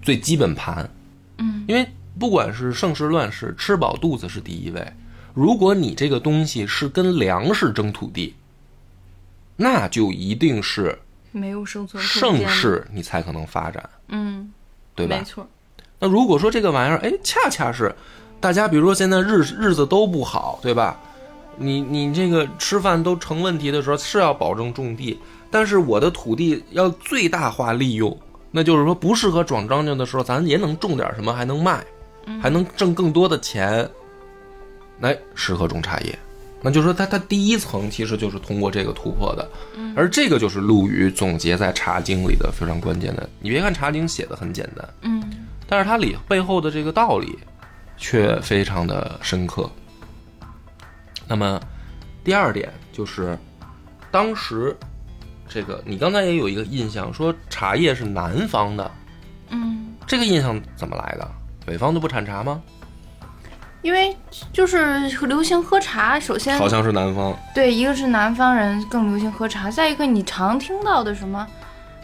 [0.00, 0.90] 最基本盘。
[1.36, 1.86] 嗯，因为
[2.18, 4.92] 不管是盛世乱世，吃饱肚子是第一位。
[5.34, 8.34] 如果你这个东西是跟粮食争土地，
[9.56, 10.98] 那就一定是
[11.32, 14.50] 没有生存盛世你才可能发展，嗯，
[14.94, 15.24] 对吧没？
[15.24, 15.46] 错，
[15.98, 17.94] 那如果说这个玩意儿，哎，恰恰是
[18.40, 20.98] 大家，比如说现在日日子都不好，对吧？
[21.56, 25.18] 你你这个吃饭都成问题的时候，是要保证种地，
[25.50, 28.18] 但是我的土地要最大化利用，
[28.50, 31.84] 那就是说不适合长庄稼的时候，咱也能种点什么，还能卖，
[32.40, 33.86] 还能挣更多的钱，
[35.00, 36.18] 来适合种茶叶。
[36.62, 39.50] 那就是说它，它第一层其实就是通过这个突破的，
[39.96, 43.26] 而这个就是陆羽总结在《茶经》里的非常关键的。
[43.40, 45.22] 你别看《茶经》写的很简单，嗯
[45.66, 47.38] 但是它里背后的这个道理
[47.96, 49.70] 却非常的深刻。
[51.26, 51.58] 那么
[52.22, 53.38] 第二点就是，
[54.10, 54.76] 当时
[55.48, 58.90] 这个你刚才也有一个印象，说茶叶是南方的，
[59.48, 61.26] 嗯，这个印象怎么来的？
[61.64, 62.60] 北方就不产茶吗？
[63.82, 64.16] 因为
[64.52, 67.36] 就是流行喝茶，首先好像是南方。
[67.54, 71.46] 对，一个是南方人更流行喝茶，再一个你常听到的什么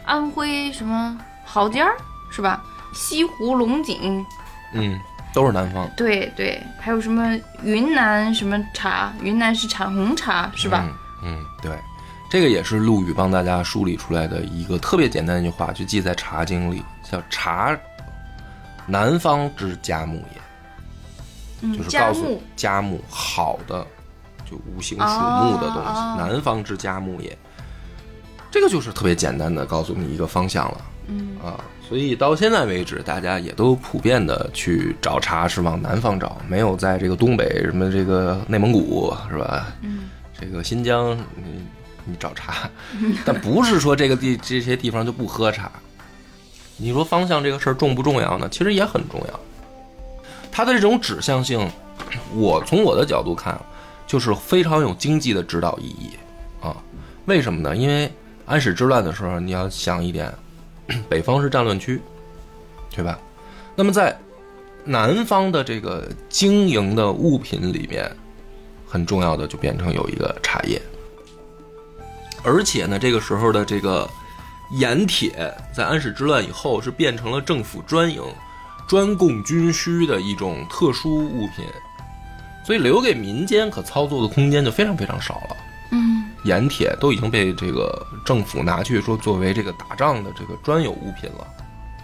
[0.05, 1.93] 安徽什么好尖儿
[2.31, 2.63] 是吧？
[2.93, 4.25] 西湖龙井，
[4.73, 4.99] 嗯，
[5.33, 10.83] 都是南方，对对，还有什么云南什么茶，云南是产红茶是吧？
[11.23, 11.37] 嗯？
[11.37, 11.77] 嗯，对，
[12.29, 17.77] 这个也是陆羽帮大家梳理出来的一个特别简单的一句话，就记在《茶经》里，叫“茶，
[18.87, 20.46] 南方之佳木也”，嗯，
[21.61, 23.85] 就是告诉家木，好的，
[24.49, 27.37] 就五行属木的东西，南方之家木也。
[28.49, 39.67] 这个就是特别简单的告诉你一个方向了嗯啊，所以到现在为止，大家也都普遍的去找茶是往南方找，没有在这个东北什么这个内蒙古是吧？
[39.81, 41.65] 嗯这个新疆你
[42.05, 42.69] 你找茶，
[43.25, 45.71] 但不是说这个地这些地方就不喝茶。
[46.77, 48.47] 你说方向这个事儿重不重要呢？
[48.49, 49.39] 其实也很重要。
[50.51, 51.69] 它的这种指向性，
[52.33, 53.59] 我从我的角度看，
[54.05, 56.11] 就是非常有经济的指导意义
[56.61, 56.75] 啊。
[57.25, 57.75] 为什么呢？
[57.75, 58.11] 因为
[58.45, 60.33] 安史之乱的时候，你要想一点，
[61.09, 62.01] 北方是战乱区，
[62.95, 63.19] 对吧？
[63.75, 64.17] 那么在
[64.83, 68.09] 南方的这个经营的物品里面，
[68.87, 70.81] 很重要的就变成有一个茶叶，
[72.41, 74.09] 而且呢，这个时候的这个
[74.71, 78.23] 盐铁在安史之乱以后是变成了政府专营、
[78.87, 81.65] 专供军需的一种特殊物品，
[82.65, 85.57] 所以留给民间可操作的空间就非常非常少了。
[85.91, 91.47] 嗯盐铁都已经被这个政府拿去说作为这个打仗的这个专有物品了。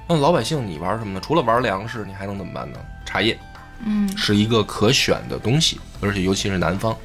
[0.07, 1.21] 那老百姓你玩什么呢？
[1.23, 2.79] 除了玩粮食，你还能怎么办呢？
[3.05, 3.39] 茶叶
[3.85, 6.95] 嗯是一个可选的东西，而且尤其是南方。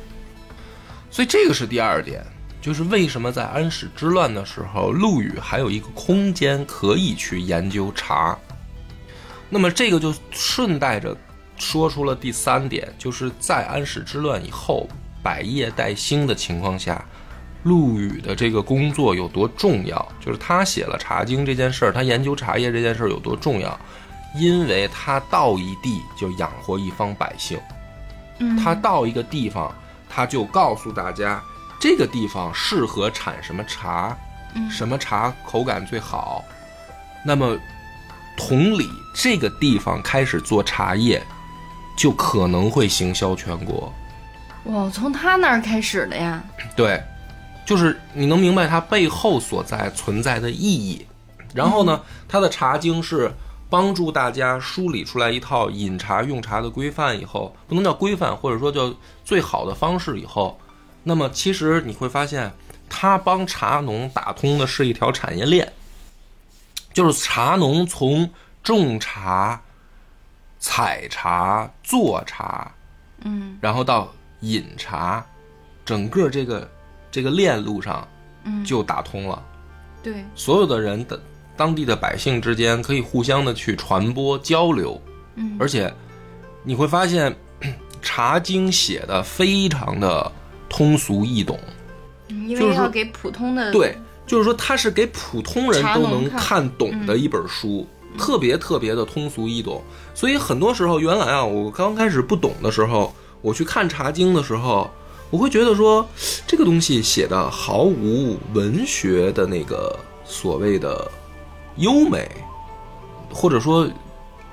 [1.10, 2.24] 所以这个是第二点，
[2.60, 8.36] 就是为什么在安史之乱的时候，陆羽还有一个空间可以去研究茶。
[9.48, 11.16] 那么这个就顺带着
[11.56, 14.88] 说出了第三点，就是在安史之乱以后，
[15.22, 17.04] 百业待兴的情况下，
[17.62, 20.06] 陆羽的这个工作有多重要？
[20.20, 23.78] 就是他写了《茶经》这件事儿，他研究茶叶这件事儿有多重要？
[24.36, 27.58] 因为他到一地就养活一方百姓，
[28.38, 29.74] 嗯，他到一个地方，
[30.08, 31.42] 他就告诉大家
[31.80, 34.16] 这个地方适合产什么茶，
[34.54, 36.44] 嗯什么茶口感最好。
[37.24, 37.58] 那么，
[38.38, 41.20] 同理，这个地方开始做茶叶，
[41.96, 43.92] 就可能会行销全国。
[44.64, 46.42] 哇，从他那儿开始的呀，
[46.76, 47.02] 对，
[47.66, 51.04] 就是你能明白它背后所在存在的意义。
[51.52, 53.32] 然后呢，它的茶经是
[53.68, 60.58] 帮助大家梳理出来一套饮茶用茶的规范以后，不能叫规范，或者说叫最好的方式以后，
[61.02, 62.52] 那么其实你会发现，
[62.88, 65.72] 它帮茶农打通的是一条产业链，
[66.98, 68.28] 就是茶农从
[68.60, 69.62] 种茶、
[70.58, 72.72] 采茶、做茶，
[73.22, 75.24] 嗯然后到饮茶，
[75.84, 76.68] 整个这个
[77.08, 78.04] 这个链路上
[78.42, 79.40] 嗯，就打通了。
[80.02, 81.22] 对，所有的人的
[81.56, 85.00] 当地的百姓之间可以互相的去传播交流，
[85.36, 85.94] 嗯而且
[86.64, 87.32] 你会发现，
[88.02, 90.32] 《茶经》写的非常的
[90.68, 91.56] 通俗易懂。
[92.30, 93.96] 嗯因为要给普通的对，
[94.28, 97.84] 就是说它是给普通人都能看看懂的一本书，
[98.16, 99.82] 特别特别的通俗易懂。
[100.14, 104.90] 所以很多时候，原来啊，我刚开始不懂的时候，我去看《茶经》的时候，
[105.30, 106.06] 我会觉得说
[106.46, 111.10] 这个东西写的毫无文学的那个所谓的
[111.76, 112.30] 优美，
[113.32, 113.88] 或者说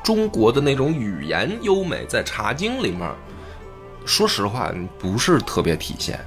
[0.04, 3.10] 中国的那种语言优美，在《茶经》里面，
[4.06, 6.20] 说实话不是特别体现。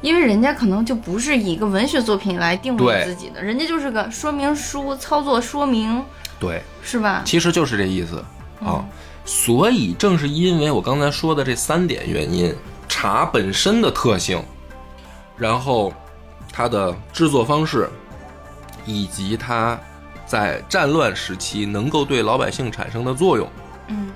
[0.00, 6.02] 因为人家可能就不是以一个文学作品来定对位自己的，人家就是个说明书、操作说明，
[6.38, 7.22] 对，是吧？
[7.24, 8.24] 其实就是这意思
[8.64, 8.84] 啊。
[9.24, 12.54] 所以正是因为我刚才说的这三点原因，
[12.88, 14.42] 茶本身的特性，
[15.36, 15.92] 然后
[16.50, 17.90] 它的制作方式，
[18.86, 19.78] 以及它
[20.24, 23.46] 在战乱时期能够对老百姓产生的作用，
[23.88, 24.10] 嗯，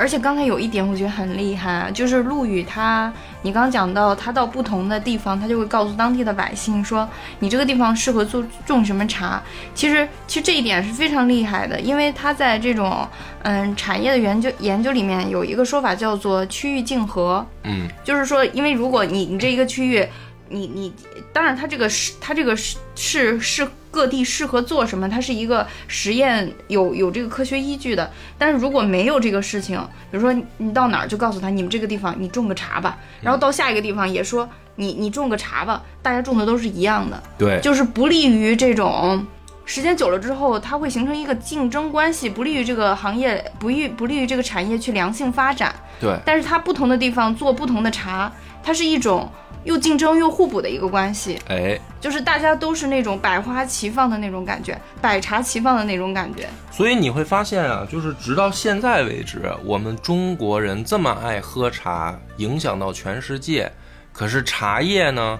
[0.00, 7.06] 而且刚才有一点我觉得很厉害啊，就是陆羽他，你刚讲到他到不同的地方，他就会告诉当地的百姓说，
[7.40, 9.42] 你这个地方适合做种什么茶。
[9.74, 13.06] 其实，其实这一点是非常厉害的，因为他在这种
[13.42, 20.08] 嗯产业的研究研究里面有一个说法叫做区域竞合，嗯，就是说，因为如果你你这一个区域，
[20.48, 20.92] 你你
[21.32, 28.10] 当然他这个是他这个是是是各地适合做什么，它是一个实验有有这个科学依据的。
[28.38, 29.78] 但是如果没有这个事情，
[30.10, 39.26] 比如说你你到哪儿就告诉他，你们这个地方你种个茶吧，然后到下一个地方也说你你种个茶吧，大家种的都是一样的，对，就是不利于这种。
[39.66, 45.72] 时间久了之后，它会形成一个竞争关系，不利于这个行业，不利不利于这个产业去良性发展。
[46.00, 48.32] 对，但是它不同的地方做不同的茶，
[48.64, 49.30] 它是一种
[49.64, 51.38] 又竞争又互补的一个关系。
[51.48, 56.48] 哎，就是大家都是那种百花齐放的那种感觉，百茶齐放的那种感觉。
[56.70, 63.70] 所以你会发现啊，就是直到现在为止，我们中国人这么爱喝茶，影响到全世界。
[64.12, 65.38] 可是茶叶呢，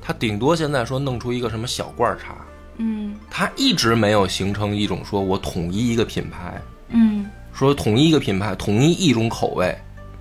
[0.00, 2.36] 它顶多现在说弄出一个什么小罐茶，
[2.76, 9.76] 嗯它一直没有形成一种说我统一一个品牌，嗯说统一一个品牌，统一一种口味，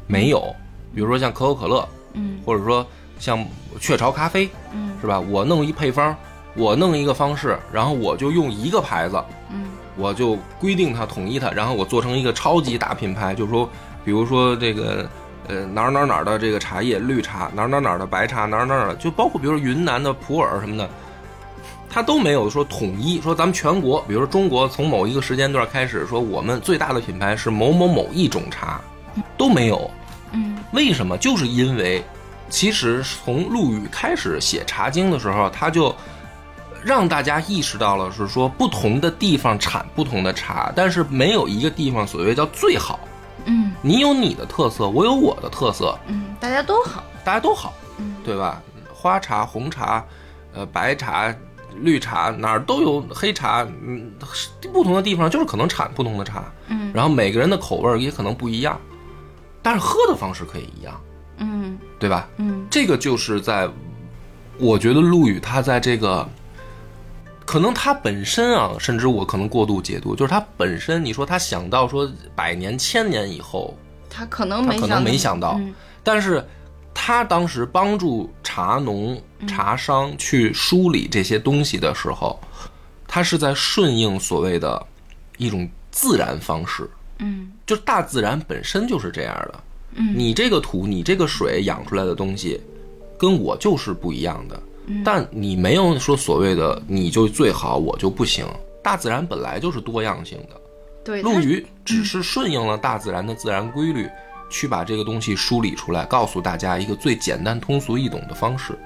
[0.07, 0.55] 没有。
[0.95, 2.85] 比如说像可口可乐，嗯或者说
[3.23, 3.39] 像
[3.79, 5.17] 雀巢咖啡，嗯是吧？
[5.17, 6.13] 我弄一配方，
[6.57, 13.69] 我弄一个方式，然后我就用一个牌子，嗯我就规定它统一它，然后我做成一个超级大品牌，就是说，
[14.03, 15.09] 比如说这个
[15.47, 20.89] 呃哪儿哪儿哪儿的这个茶叶绿茶，哪儿哪儿哪儿的白茶，哪儿哪儿哪儿的，就包括比如说云南的普洱什么的，
[21.89, 28.81] 它都没有说统一，说咱们全国，比如说中国从某一个时间段开始说我们最大的品牌是某某某一种茶，
[29.37, 29.89] 都没有。
[30.33, 31.15] 嗯为什么？
[31.19, 32.03] 就是因为，
[32.53, 35.93] 其实从陆羽开始写《茶经》的时候，他就
[36.83, 42.99] 让大家意识到了，是说不同的地方产不同的茶，但是没有一个地方所谓叫最好。
[43.45, 47.03] 嗯你有你的特色，我有我的特色，嗯，大家都好。
[47.25, 48.61] 大家都好，嗯对吧？
[48.93, 50.05] 花茶、红茶，
[50.53, 51.33] 呃，白茶、
[51.75, 54.11] 绿茶，哪儿都有黑茶，嗯，
[54.71, 58.79] 不同的地方就是可能产不同的茶，嗯然后每个人的口味也可能不一样，
[59.63, 61.01] 但是喝的方式可以一样，
[61.37, 61.77] 嗯。
[61.99, 62.27] 对吧？
[62.37, 62.65] 嗯。
[62.69, 63.69] 这个就是在，
[64.57, 66.27] 我觉得陆羽他在这个，
[67.45, 73.77] 可能他本身啊，甚至我可能过度解读，就是他本身，你说他想到说百年、千年以后，
[74.09, 75.73] 他可能没他可能没想到，嗯。
[76.03, 76.45] 但是
[76.93, 82.39] 他当时帮助茶农、茶商去梳理这些东西的时候，
[83.07, 84.85] 他是在顺应所谓的
[85.37, 87.51] 一种自然方式，嗯。
[87.65, 89.59] 就大自然本身就是这样的。
[89.95, 92.59] 嗯你这个土，你这个水养出来的东西，
[93.17, 94.59] 跟我就是不一样的。
[95.05, 98.45] 但你没有说所谓的你就最好，我就不行。
[98.83, 100.61] 大自然本来就是多样性的，
[101.05, 104.09] 对，陆羽只是顺应了大自然的自然规律，
[104.49, 108.77] 去把这个东西梳理出来，告诉大家一个最简单、通俗易懂的方式。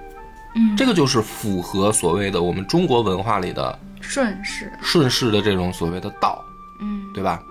[0.56, 6.46] 嗯这个就是符合所谓的我们中国文化里的顺势，顺势的这种所谓的道，
[6.80, 7.44] 嗯，对吧？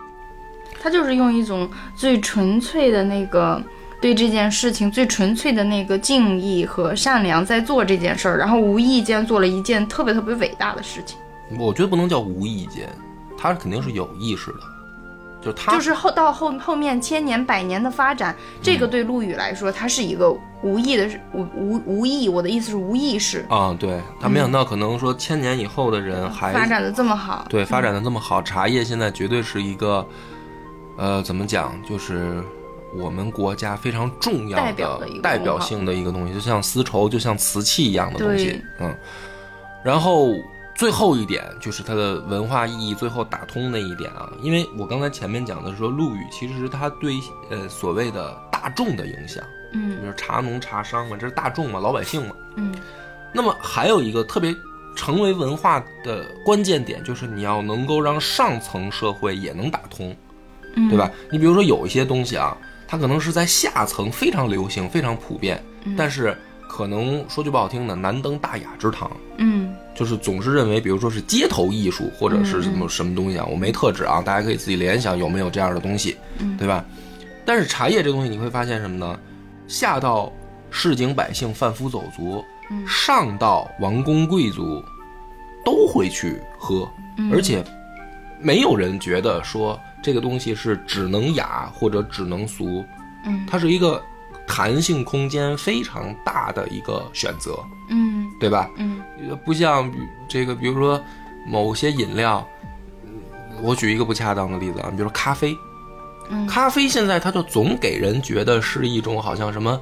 [0.80, 3.62] 他就是用一种最纯粹的那个
[4.00, 11.18] 对这件事情最纯粹的那个敬意和善良在做这件事儿，然后无意间做了一件特别特别伟大的事情，
[11.58, 12.88] 我觉得不能叫无意间，
[13.38, 14.58] 他肯定是有意识的，
[15.40, 20.30] 就是他就是后到后后面千年百年的发展，这个对陆羽来说，他是一个
[20.62, 23.44] 无意的无无无意，我的意思是无意识。
[23.48, 30.06] 啊，对他没想到，可能说千年以后的人还发展的这么好，对发展的这么好，茶叶现在绝对是一个，
[30.96, 32.42] 呃，怎么讲，就是
[32.94, 38.94] 我们国家非常重要的代表性的一个东西，就像丝绸，就像瓷器一样的东西，嗯。
[39.84, 40.32] 然后
[40.74, 47.14] 最后一点就是它的文化意义，最后打通那一点啊，因为我刚才前面讲的是说陆羽其实他对
[47.50, 52.34] 呃所谓的大众的影响，嗯就是茶农茶商嘛，这是大众嘛，老百姓嘛。
[52.56, 52.74] 嗯
[53.32, 54.54] 那么还有一个特别
[54.96, 60.16] 成为文化的关键点，就是你要能够让上层社会也能打通，
[60.76, 61.10] 嗯，对吧？
[61.30, 65.62] 你比如说有一些东西啊，它可能是在下层非常流行、非常普遍，
[65.96, 66.36] 但是
[66.68, 69.10] 可能说句不好听的，难登大雅之堂。
[69.38, 76.16] 嗯就是总是认为，比如说是街头艺术，或者是什么什么东西啊，我没特指啊，大家可以自己联想有没有这样的东西，
[76.58, 76.84] 对吧？
[77.46, 79.18] 但是茶叶这东西，你会发现什么呢？
[79.66, 80.30] 下到
[80.70, 82.44] 市井百姓、贩夫走卒，
[82.86, 84.84] 上到王公贵族，
[85.64, 86.86] 都会去喝，
[87.32, 87.64] 而且
[88.38, 92.84] 没有人觉得说这个东西是只能雅或者只能俗，
[93.24, 94.00] 嗯它是一个
[94.46, 98.70] 弹性空间非常大的一个选择，嗯对吧？
[98.76, 99.92] 嗯呃不像
[100.28, 101.02] 这个，比如说
[101.44, 102.46] 某些饮料，
[103.02, 103.10] 嗯
[103.64, 105.52] 我举一个不恰当的例子啊，比如说咖啡，
[106.28, 109.80] 嗯咖啡现在它就总给人觉得是一种好像什么，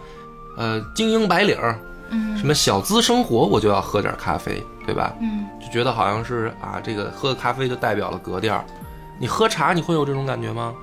[0.56, 1.78] 呃，精英白领儿，
[2.08, 5.14] 嗯什么小资生活，我就要喝点咖啡，对吧？
[5.20, 8.64] 嗯就觉得好像是啊，这个喝咖啡就代表了格调儿。
[9.18, 10.74] 你喝茶你会有这种感觉吗？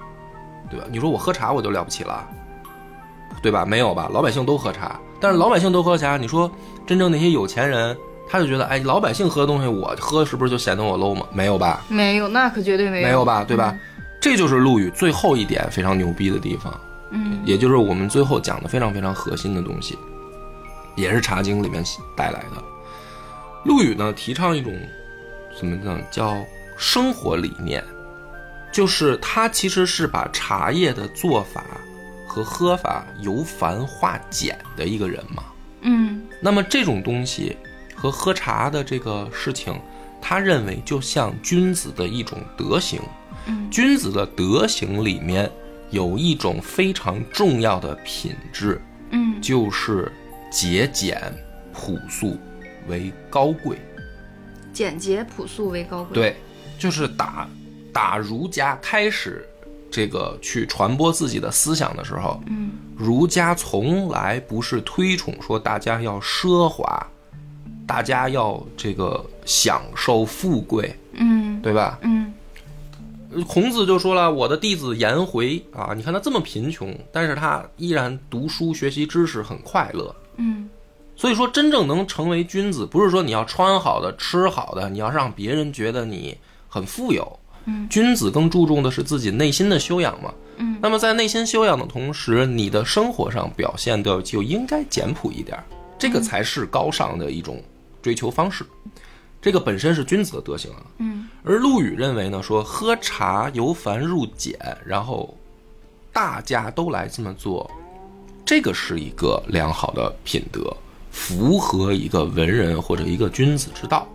[0.70, 0.86] 对吧？
[0.90, 2.28] 你说我喝茶我就了不起了，
[3.42, 3.66] 对吧？
[3.66, 4.10] 没有吧？
[4.14, 6.50] 老百姓都喝茶，但是老百姓都喝茶，你说
[6.86, 7.98] 真正那些有钱人，
[8.30, 11.26] 他就觉得哎，老百姓喝的东西我喝是不是就显得我 low 吗？
[11.34, 11.84] 没有吧？
[11.90, 13.44] 没有，那可绝对没有，没有吧？
[13.44, 13.78] 对吧？
[14.22, 16.74] 这就是陆羽最后一点非常牛逼的地方，
[17.10, 19.98] 嗯也就是我们最后讲的非常非常核心的东西。
[20.96, 21.84] 也是《茶经》里面
[22.16, 22.64] 带来的。
[23.64, 24.74] 陆羽呢，提倡一种
[25.58, 26.00] 怎么呢？
[26.12, 26.36] 叫
[26.78, 27.84] 生活理念，
[28.72, 31.64] 就是他其实是把茶叶的做法
[32.26, 35.44] 和喝法由繁化简的一个人嘛。
[35.82, 37.58] 嗯那么这种东西
[37.96, 39.80] 和喝茶的这个事情，
[40.22, 43.02] 他认为就像君子的一种德行。
[43.48, 45.52] 嗯君子的德行里面
[45.90, 50.12] 有一种非常重要的品质，嗯就是
[50.52, 51.20] 节俭
[51.74, 52.38] 朴素
[52.88, 53.78] 为高贵。
[54.72, 56.36] 简洁朴素为高贵。，对，
[56.78, 57.48] 就是打
[57.94, 59.48] 打儒家开始
[59.90, 67.06] 这个去传播自己的思想的时候，嗯儒家从来不是推崇说大家要奢华，
[67.88, 72.00] 大家要这个享受富贵，嗯对吧？
[72.04, 72.34] 嗯
[73.48, 80.14] 孔子就说了，我的弟子颜回啊，你看他这么贫穷，但是他依然读书学习知识很快乐。
[80.36, 80.70] 嗯
[81.16, 86.38] 所以说，真正能成为君子，不是说你要穿好的、吃好的，你要让别人觉得你
[86.68, 87.40] 很富有。
[87.66, 90.34] 嗯君子更注重的是自己内心的修养嘛。
[90.58, 95.64] 嗯那么在内心修养的同时，你的生活上表现的就应该简朴一点儿，
[95.98, 97.62] 这个才是高尚的一种
[98.02, 98.66] 追求方式。
[99.42, 100.84] 这个本身是君子的德行啊。
[101.00, 104.56] 嗯而陆羽认为呢，说喝茶由繁入简，
[104.86, 105.36] 然后
[106.14, 107.70] 大家都来这么做，
[108.46, 110.76] 这个是一个良好的品德，
[111.10, 114.08] 符合一个文人或者一个君子之道。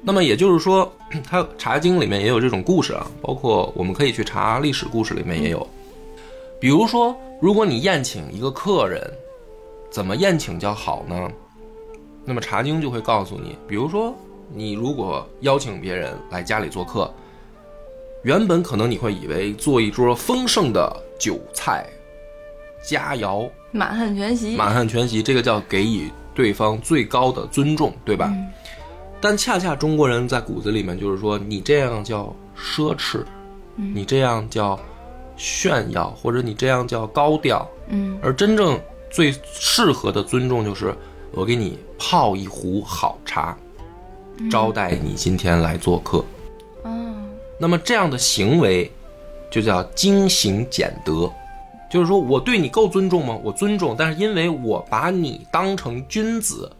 [0.00, 0.90] 那么也就是说，
[1.28, 5.66] 它《茶经》里面也有这种故事啊，包括我们可以去查历史故事里面也有。
[6.60, 9.02] 比如说，如果你宴请一个客人，
[9.90, 11.28] 怎么宴请较好呢？
[12.24, 14.14] 那么《茶经》就会告诉你，比如说
[14.54, 17.12] 你如果邀请别人来家里做客，
[18.22, 21.86] 原本可能你会以为做一桌丰盛的酒菜、
[22.82, 24.56] 佳肴、满汉全席。
[24.56, 28.30] 满汉全席，这个叫给予对方最高的尊重，对吧？
[28.32, 28.46] 嗯
[29.20, 33.22] 但恰恰中国人在骨子里面就是说，你这样叫奢侈，
[33.76, 33.92] 嗯。
[33.94, 34.78] 你这样叫
[35.36, 38.18] 炫耀，或者你这样叫高调，嗯。
[38.22, 38.78] 而真正
[39.10, 40.94] 最适合的尊重就是
[41.32, 43.56] 我给你泡一壶好茶，
[44.50, 46.24] 招待你今天来做客。
[46.84, 47.14] 哦。
[47.58, 48.90] 那么这样的行为
[49.50, 51.28] 就叫精行俭德，
[51.90, 53.36] 就是说我对你够尊重吗？
[53.42, 56.70] 我尊重，但是因为我把你当成君子，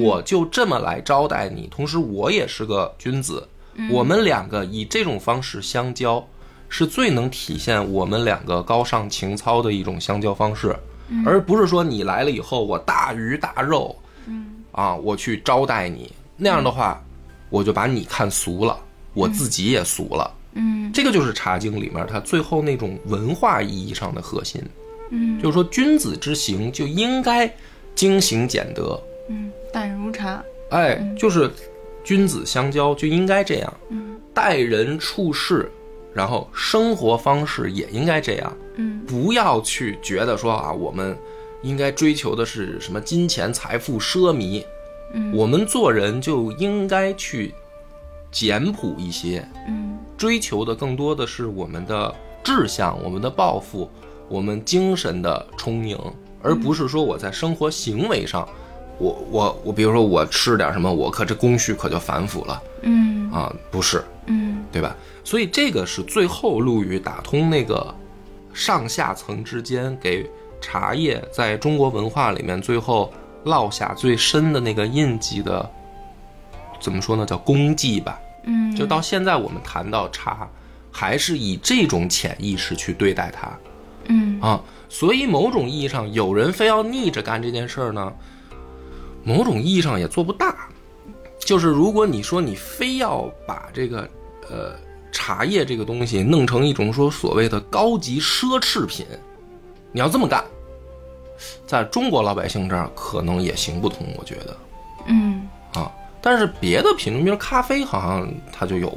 [0.00, 3.46] 我就这么来招待你，同时我也是个君子，
[3.90, 6.26] 我们两个以这种方式相交，
[6.68, 10.74] 是最能体现我们两个高尚情操的一种相交方式，
[11.26, 13.94] 而不是说你来了以后我大鱼大肉，
[14.72, 17.02] 啊，我去招待你，那样的话，
[17.50, 18.78] 我就把你看俗了，
[19.12, 20.34] 我自己也俗了。
[20.54, 20.90] 嗯。
[20.92, 24.62] 这个就是《茶经》里面它最后那种文化意义上的核心，
[25.10, 25.38] 嗯。
[25.40, 27.54] 就是说君子之行就应该
[27.94, 30.44] 精行俭德，嗯，淡如茶。
[30.70, 31.50] 哎，就是
[32.04, 34.20] 君子相交就应该这样，嗯。
[34.34, 35.70] 待人处事，
[36.14, 39.04] 然后生活方式也应该这样，嗯。
[39.06, 41.16] 不要去觉得说啊，我们
[41.62, 44.64] 应该追求的是什么金钱、财富、奢靡，
[45.12, 45.32] 嗯。
[45.34, 47.54] 我们做人就应该去
[48.30, 49.98] 简朴一些，嗯。
[50.16, 53.90] 追求的更多的是我们的志向、我们的抱负、
[54.28, 55.98] 我们精神的充盈，
[56.42, 58.48] 而不是说我在生活行为上，
[59.02, 64.94] 我我我，比如说我吃点什么，我可这工序可就繁复了嗯啊，不是，嗯对吧？
[65.24, 67.92] 所以这个是最后陆羽打通那个
[68.54, 70.30] 上下层之间，给
[70.60, 75.68] 茶叶在中国文化里面最后落下最深的那个印记的，
[76.80, 77.26] 怎么说呢？
[77.26, 78.16] 叫功绩吧。
[78.44, 80.48] 嗯，就到现在我们谈到茶，
[80.92, 83.50] 还是以这种潜意识去对待它
[84.06, 84.62] 嗯啊。
[84.88, 88.12] 所以某种意义上，有人非要逆着干这件事儿呢，
[89.24, 90.68] 某种意义上也做不大。
[91.38, 94.08] 就是如果你说你非要把这个
[94.48, 94.76] 呃
[95.10, 99.04] 茶叶这个东西弄成一种说所谓的高级奢侈品，
[99.90, 100.44] 你要这么干，
[101.66, 104.56] 在中国老百姓这儿可能也行不通，我觉得
[105.06, 105.90] 嗯，啊。
[106.20, 108.96] 但是别的品种，比如咖啡，好像它就有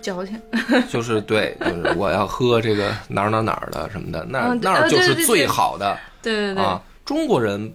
[0.00, 0.40] 矫情。
[0.88, 6.80] 就是对，就是我要喝这个哪儿哪儿哪儿的什么的，那嗯那就是最对对对好的对对对，啊。
[7.04, 7.72] 中国人，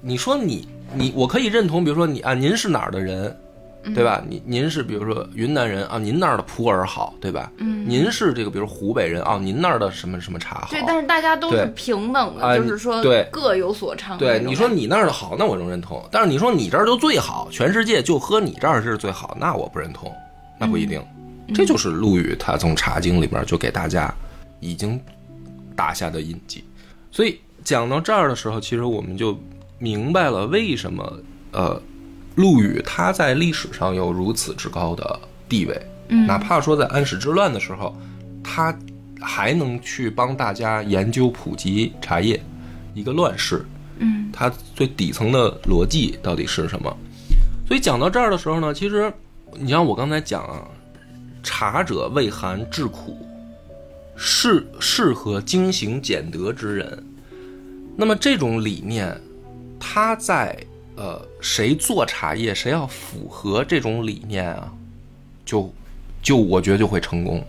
[0.00, 3.36] 你说你你，我可以认同，比如说你啊，您是哪儿的人，
[3.84, 4.22] 嗯对吧？
[4.28, 7.50] 您您是比如说云南人啊，您那儿的普洱好，对吧？
[7.58, 10.82] 嗯您是这个，比如湖北人啊，您那儿的什么什么茶好对，。
[10.86, 14.18] 但是大家都是平等的，啊就是说对各有所长。
[14.18, 16.02] 对，你说你那儿的好，那我能认同。
[16.10, 20.12] 但是你说你这儿就最好，全世界就喝你这儿是最好，那我不认同，
[20.58, 21.00] 那不一定。
[21.00, 24.14] 嗯这就是陆羽他从《茶经》里边就给大家
[24.60, 25.00] 已经
[25.74, 26.62] 打下的印记。
[27.10, 29.32] 所以讲到这儿的时候，其实我们就
[29.78, 31.20] 明白了为什么
[31.52, 31.80] 呃
[32.34, 37.96] 陆羽他在历史上有如此之高的地位，嗯哪怕说在安史之乱的时候，
[38.42, 38.76] 他
[39.20, 42.40] 还能去帮大家研究普及茶叶，
[42.94, 43.64] 一个乱世，
[43.98, 46.96] 嗯它最底层的逻辑到底是什么？
[47.66, 49.12] 所以讲到这儿的时候呢，其实
[49.58, 50.62] 你像我刚才讲啊，
[51.42, 53.18] 茶者味寒质苦，
[54.16, 57.04] 适适合精行俭德之人。
[57.96, 59.20] 那么这种理念，
[59.78, 60.56] 它在
[60.96, 64.72] 呃谁做茶叶，谁要符合这种理念啊，
[65.44, 65.72] 就
[66.22, 67.42] 就我觉得就会成功。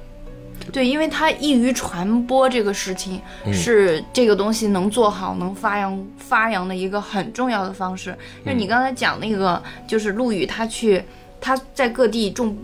[0.72, 8.16] 对，因为它易于传播这个事情，嗯是这个东西能做好、能发扬发扬的一个很重要的方式。
[8.46, 11.04] 就是嗯你刚才讲那个，就是陆羽他去
[11.42, 12.58] 他在各地种。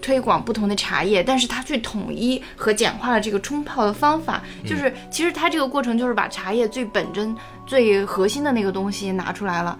[0.00, 7.34] 推广不同的茶叶，但是它去统一和简化了这个冲泡的方法，嗯就是其实它这个过程就是把茶叶最本真、
[7.66, 9.78] 最核心的那个东西拿出来了。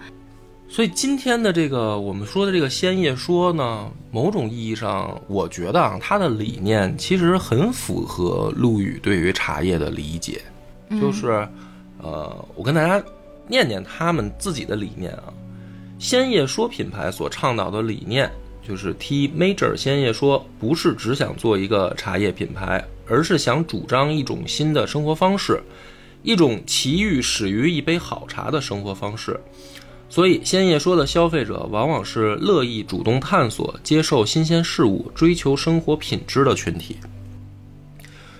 [0.71, 10.39] 所以今天的这个我们说的这个鲜叶说呢，某种意义上，我觉得啊，它的理念其实很符合陆羽对于茶叶的理解，
[11.01, 11.47] 就是，
[11.97, 13.03] 呃，我跟大家
[13.47, 15.33] 念念他们自己的理念啊。
[15.97, 18.29] 鲜叶说品牌所倡导的理念
[18.69, 25.59] 就是 T Major 鲜叶说，不是只想做一个茶叶品牌，而是想主张一种新的生活方式，
[26.21, 29.39] 一种奇遇始于一杯好茶的生活方式。
[30.07, 36.97] 所以，鲜叶说的消费者往往是乐意主动探索、接受新鲜事物、追求生活品质的群体。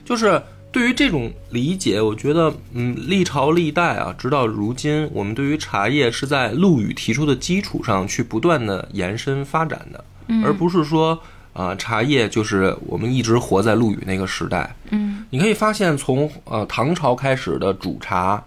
[0.05, 0.39] 就是
[0.71, 10.03] 对于这种理解，我觉得，嗯，历朝历代啊，直到如今，我们对于茶叶是在陆羽提出的基础上去不断的延伸发展的，
[10.43, 11.19] 而不是说，
[11.53, 14.75] 啊、茶叶就是我们一直活在陆羽那个时代。
[14.91, 15.25] 嗯。
[15.29, 18.43] 你可以发现，从呃唐朝开始的煮茶，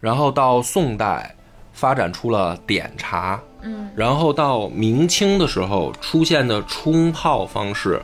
[0.00, 1.34] 然后到宋代
[1.72, 8.02] 发展出了点茶，嗯然后到明清的时候出现的冲泡方式，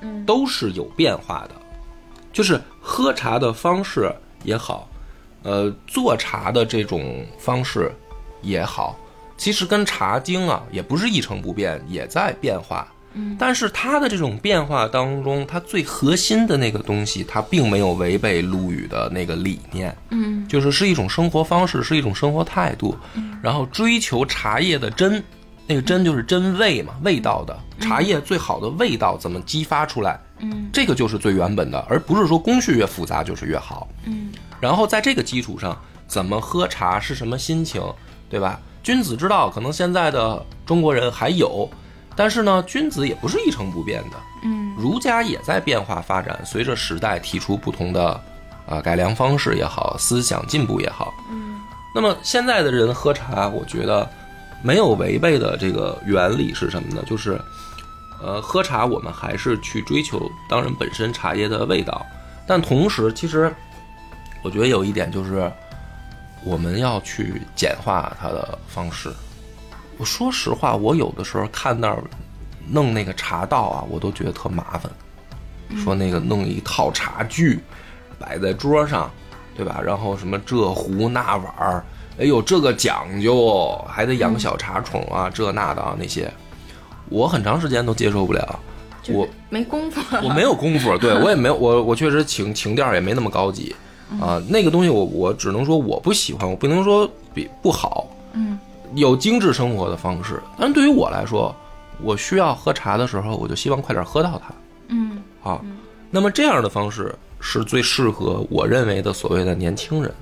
[0.00, 0.24] 嗯。
[0.24, 1.54] 都是有变化的，
[2.32, 4.88] 就是喝茶的方式也好，
[5.42, 7.92] 呃，做茶的这种方式
[8.40, 8.96] 也好，
[9.42, 12.86] 其实跟《茶经》啊也不是一成不变，也在变化。
[13.14, 13.36] 嗯。
[13.36, 20.46] 但是它的这种变化当中，它最核心的那个东西，它并没有违背陆羽的那个理念，嗯。
[20.46, 22.96] 就是是一种生活方式，是一种生活态度，
[23.42, 25.20] 然后追求茶叶的真，
[25.66, 27.58] 那个真就是真味嘛，味道的。
[27.80, 30.70] 茶叶最好的味道怎么激发出来，嗯。
[30.72, 33.88] 这个就是最原本的，而不是说工序越复杂就是越好。
[34.04, 34.30] 嗯。
[34.60, 35.76] 然后在这个基础上，
[36.06, 37.82] 怎么喝茶是什么心情，
[38.30, 38.60] 对吧？
[38.82, 41.68] 君子之道，可能现在的中国人还有，
[42.16, 48.20] 但是呢，君子也不是一成不变的，嗯儒家也在变化发展，随着时代提出不同的
[48.66, 51.14] 呃改良方式也好，思想进步也好。
[51.30, 51.60] 嗯
[51.94, 54.08] 那么现在的人喝茶，我觉得
[54.62, 57.02] 没有违背的这个原理是什么呢？
[57.06, 57.38] 就是，
[58.22, 62.04] 呃，喝茶我们还是去追求当然本身茶叶的味道，
[62.46, 63.54] 但同时其实
[64.42, 65.52] 我觉得有一点就是，
[66.44, 69.10] 我们要去简化它的方式。
[69.98, 72.02] 我说实话，我有的时候看那儿
[72.68, 74.90] 弄那个茶道啊，我都觉得特麻烦。
[75.82, 77.58] 说那个弄一套茶具
[78.18, 79.10] 摆在桌上，
[79.56, 79.80] 对吧？
[79.82, 81.84] 然后什么这壶那碗儿，
[82.18, 86.30] 哎呦这个讲究，还得养小茶宠啊，这那的啊那些，
[87.08, 88.60] 我很长时间都接受不了。
[89.08, 90.00] 我没功夫。
[90.22, 93.74] 我没有功夫，对我也没有，我我确实情情调也没那么高级
[94.20, 98.06] 啊、那个东西我我只能说我不喜欢，我不能说比不好。
[98.34, 98.58] 嗯
[98.94, 101.54] 有精致生活的方式，但是对于我来说，
[102.02, 104.54] 我需要喝茶的时候，我就希望快点喝到它
[104.88, 105.58] 嗯啊。
[106.10, 110.12] 那么这样的方式是最适合我认为的所谓的年轻人。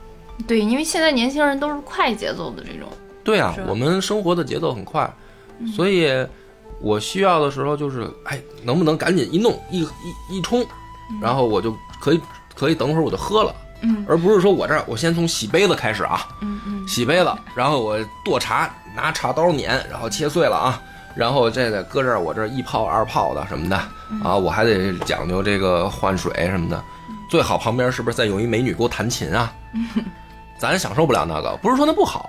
[0.47, 2.89] 对，因为现在年轻人都是快节奏的这种。
[3.25, 5.13] 对啊，我们生活的节奏很快，
[5.75, 6.09] 所以
[6.81, 10.65] 我需要的时候就是，哎，能不能赶紧一弄一一一冲，
[11.21, 12.21] 然后我就可以
[12.55, 13.53] 可以等会儿我就喝了，
[13.83, 20.83] 嗯而不是说我这儿我先从洗杯子开始啊，嗯嗯洗杯子，然后我剁茶，拿茶刀碾，然后切碎了啊，
[21.15, 23.77] 然后这个搁这儿我这儿一泡二泡的什么的
[24.23, 26.83] 啊，我还得讲究这个换水什么的，
[27.31, 29.53] 最好旁边是不是再有一美女给我弹琴啊？
[30.59, 32.29] 咱享受不了那个，不是说那不好，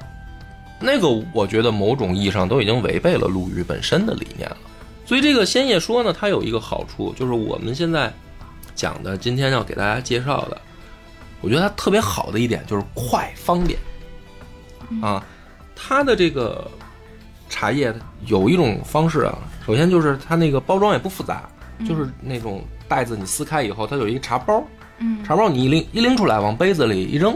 [0.79, 4.57] 那个我觉得某种意义上都已经违背了陆羽本身的理念了。
[5.05, 8.13] 所以这个鲜叶说呢，它有一个好处，就是我们现在
[8.73, 10.61] 讲的今天要给大家介绍的，
[11.41, 13.77] 我觉得它特别好的一点就是快方便
[15.01, 15.23] 啊。
[15.75, 16.69] 它的这个
[17.49, 17.93] 茶叶
[18.27, 21.49] 有一种方式啊，首先就是它那个包装也不复杂，
[21.87, 24.63] 就是那种袋子你撕开以后，它有一个茶包，
[24.99, 27.35] 嗯茶包你一拎一拎出来，往杯子里一扔，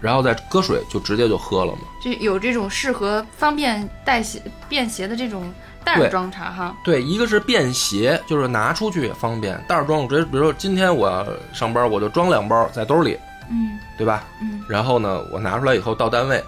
[0.00, 1.82] 然后再搁水就直接就喝了嘛。
[2.02, 5.52] 就有这种适合方便带携便携的这种
[5.84, 6.76] 袋儿装茶哈。
[6.84, 13.18] 对，一个是便携，就是拿出去也方便，袋儿装我直接，比如说今天我上班，我就装两包在兜里，
[13.50, 14.24] 嗯对吧？
[14.40, 16.42] 嗯然后呢，我拿出来以后到单位，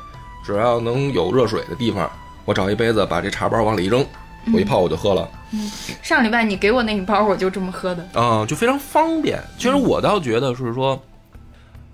[0.44, 2.10] 只要能有热水的地方，
[2.44, 4.04] 我找一杯子把这茶包往里一扔，
[4.52, 5.28] 我一泡我就喝了。
[5.52, 5.70] 嗯
[6.02, 8.04] 上礼拜你给我那一包，我就这么喝的。
[8.20, 9.40] 啊、就非常方便。
[9.56, 11.00] 其实我倒觉得是说，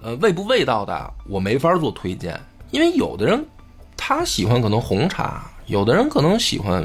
[0.02, 3.44] 呃，味不味道的我没法做推荐，因为有的人
[3.98, 6.82] 他喜欢可能红茶，有的人可能喜欢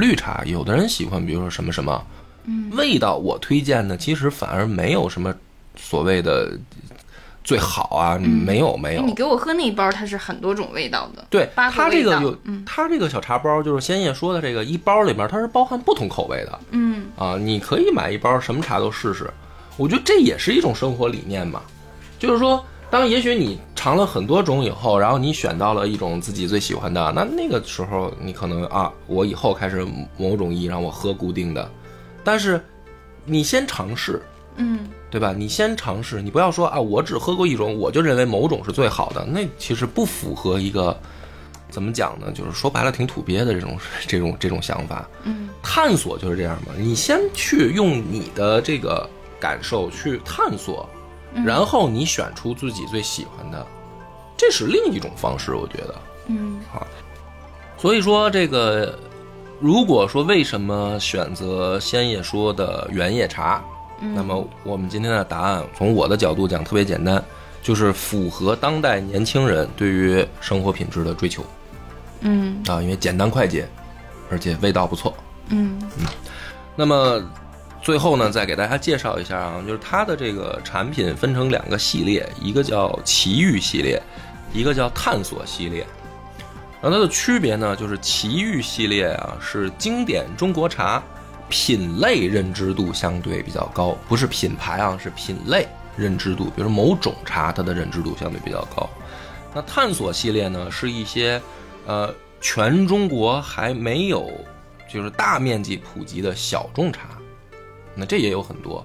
[0.00, 2.04] 绿茶，有的人喜欢比如说什么什么，
[2.46, 5.32] 嗯，味道我推荐的其实反而没有什么
[5.76, 6.58] 所谓的
[7.44, 9.02] 最好啊，没有没有。
[9.02, 11.24] 哎，你给我喝那一包，它是很多种味道的。
[11.30, 12.36] 对它这个有
[12.66, 17.06] 它这个小茶包就是先叶说的这个一包里面它是包含不同口味的，嗯。
[17.16, 19.30] 啊，你可以买一包什么茶都试试。
[19.76, 21.62] 我觉得这也是一种生活理念嘛，
[22.18, 29.86] 就是说，当也许你尝了很多种以后，然后你选到了一种自己最喜欢的，那那个时候你可能啊，我以后开始
[30.16, 31.70] 某种意义让我喝固定的，
[32.24, 32.60] 但是
[33.24, 34.20] 你先尝试，
[34.56, 35.32] 嗯对吧？
[35.36, 40.96] 你先尝试，你不要说啊，我只喝过一种，我就认为某种是最好的，那其实不符合一个
[41.68, 42.32] 怎么讲呢？
[42.32, 45.08] 就是说白了挺土鳖的这种这种这种想法。
[45.24, 50.88] 嗯探索就是这样嘛，你先去用你的这个感受去探索，
[51.44, 53.66] 然后你选出自己最喜欢的，
[54.36, 55.94] 这是另一种方式，我觉得。
[56.26, 56.60] 嗯。
[57.78, 58.98] 所以说，这个
[59.58, 63.62] 如果说为什么选择先叶说的原叶茶，
[64.14, 67.22] 那么我们今天的答案，从我的角度讲特别简单，
[67.62, 71.44] 就是符合当代年轻人对于生活品质的追求。
[72.20, 72.62] 嗯。
[72.66, 73.68] 啊，因为简单快捷，
[74.30, 75.14] 而且味道不错。
[75.48, 75.80] 嗯。
[76.76, 77.22] 那么
[77.82, 84.00] 最后呢，再给大家介绍一下啊，就是它的这个产品分成两个系列，一个叫奇遇系列，
[84.52, 85.86] 一个叫探索系列。
[86.82, 91.02] 然后它的区别呢，就是奇遇系列啊是经典中国茶，
[91.48, 95.66] 品类认知度相对比较高，不是品牌啊，是品类
[95.96, 98.88] 认知度，比如某种茶它的认知度相对比较高。
[99.54, 101.40] 那探索系列呢，是一些
[101.86, 104.30] 呃全中国还没有
[104.90, 107.00] 就是大面积普及的小众茶，
[108.00, 108.84] 那这也有很多，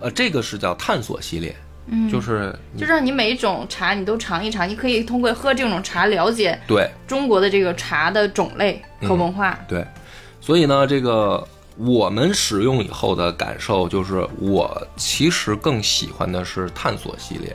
[0.00, 1.54] 呃，这个是叫探索系列，
[1.88, 9.58] 嗯，就是就让你每一种茶你都尝一尝，你可以通过喝这种茶了解对中国的这个茶的种类和文化。
[9.68, 9.86] 对，
[10.40, 17.54] 所以呢，这个我们使用以后的感受就是，我其实更喜欢的是探索系列。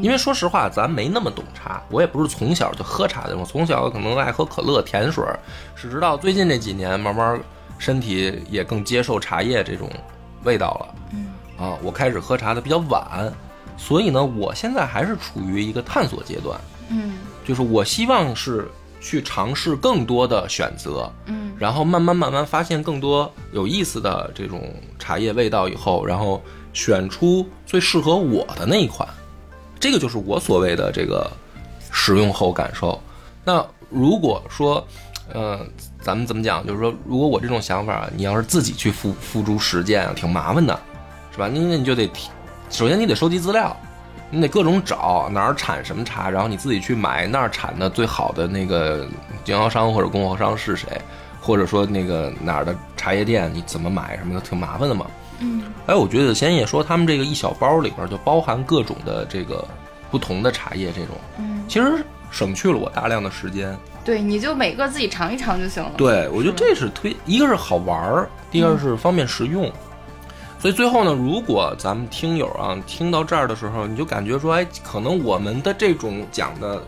[0.00, 5.38] 因为说实话，咱没那么懂茶，我也不是从小就喝茶的，我从小可能爱喝可乐、甜水儿，
[5.74, 7.38] 是直到最近这几年，慢慢
[7.82, 9.90] 身体也更接受茶叶这种
[10.44, 10.94] 味道了。
[11.12, 11.26] 嗯。
[11.58, 13.32] 啊，我开始喝茶的比较晚，
[13.76, 16.60] 所以呢，我现在还是处于一个探索阶段，
[16.90, 17.18] 嗯。
[17.44, 18.70] 就是我希望是
[19.00, 21.52] 去尝试更多的选择，嗯。
[21.58, 26.40] 然后慢慢慢慢发现更多有意思的这种茶叶味道以后，然后
[26.72, 29.08] 选出最适合我的那一款，
[29.80, 31.28] 这个就是我所谓的这个
[31.90, 33.00] 使用后感受。
[33.44, 34.86] 那如果说，
[35.32, 35.66] 呃，
[36.02, 36.66] 咱们怎么讲？
[36.66, 40.78] 就是说，如果我这种想法，你要是自己去付付诸实践啊，挺麻烦的，
[41.30, 41.48] 是吧？
[41.48, 42.10] 那那你就得，
[42.68, 43.74] 首先你得收集资料，
[44.28, 49.06] 你得各种找哪儿产什么茶，然后你自己去买那儿产的最好的那个
[49.44, 50.88] 经销商或者供货商是谁，
[51.40, 55.06] 或者说那个哪儿的茶叶店你怎么买什么的，挺麻烦的嘛。
[55.38, 59.64] 嗯哎，我觉得先也说他们这个一小包里边就包含各种的这个
[60.10, 63.76] 不同的茶叶，这种嗯，其实省去了我大量的时间。
[64.04, 65.92] 对，你就每个自己尝一尝就行了。
[65.96, 69.70] 对，我觉得这是推，一个是好玩儿，第二是方便实用。
[70.58, 76.80] 所以最后呢，如果咱们听友啊听到这儿的时候，你就感觉说，哎，可能我们的这种讲的，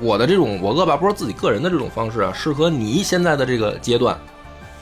[0.00, 4.18] 我的这种我恶霸波自己个人的这种方式啊，适合你现在的这个阶段，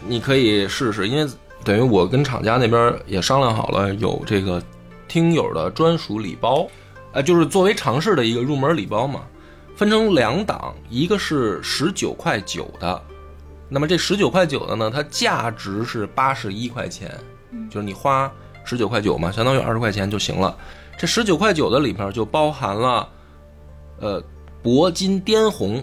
[0.07, 1.31] 你可以试试，因为
[1.65, 4.63] 等于我跟厂家那边也商量好了，有这个
[5.07, 6.67] 听友的专属礼包，
[7.13, 9.21] 呃，就是作为尝试的一个入门礼包嘛，
[9.81, 13.03] 分成两档，一个是十九块九的，
[13.67, 17.11] 那么这十九块九的呢，它价值是八十一块钱，
[17.71, 18.31] 就是你花
[18.63, 20.55] 十九块九嘛，相当于二十块钱就行了。
[20.99, 23.09] 这十九块九的里面就包含了，
[24.01, 24.23] 呃，
[24.63, 25.83] 铂金滇红、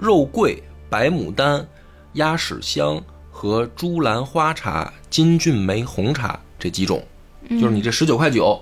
[0.00, 1.64] 肉桂、白牡丹、
[2.14, 3.00] 鸭屎香
[3.30, 7.00] 和珠兰花茶、金骏眉红茶这几种，
[7.50, 8.60] 就是你这十九块九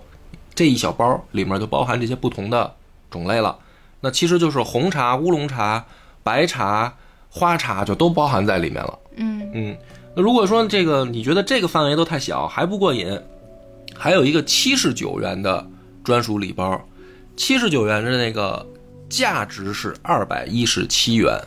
[0.55, 2.71] 这一小包里面就包含这些不同的
[3.11, 3.59] 种类了。
[4.05, 5.83] 那其实就是红茶、乌龙茶、
[6.23, 6.95] 白茶、
[7.31, 8.99] 花茶就都包含在里面了。
[9.17, 9.77] 嗯嗯，
[10.15, 13.19] 那如果说这个你觉得这个范围都太小还不过瘾，
[13.97, 15.67] 还有一个七十九元的
[16.05, 16.79] 专属礼包，
[17.35, 18.67] 七十九元的那个
[19.09, 21.41] 价值是二百一十七元。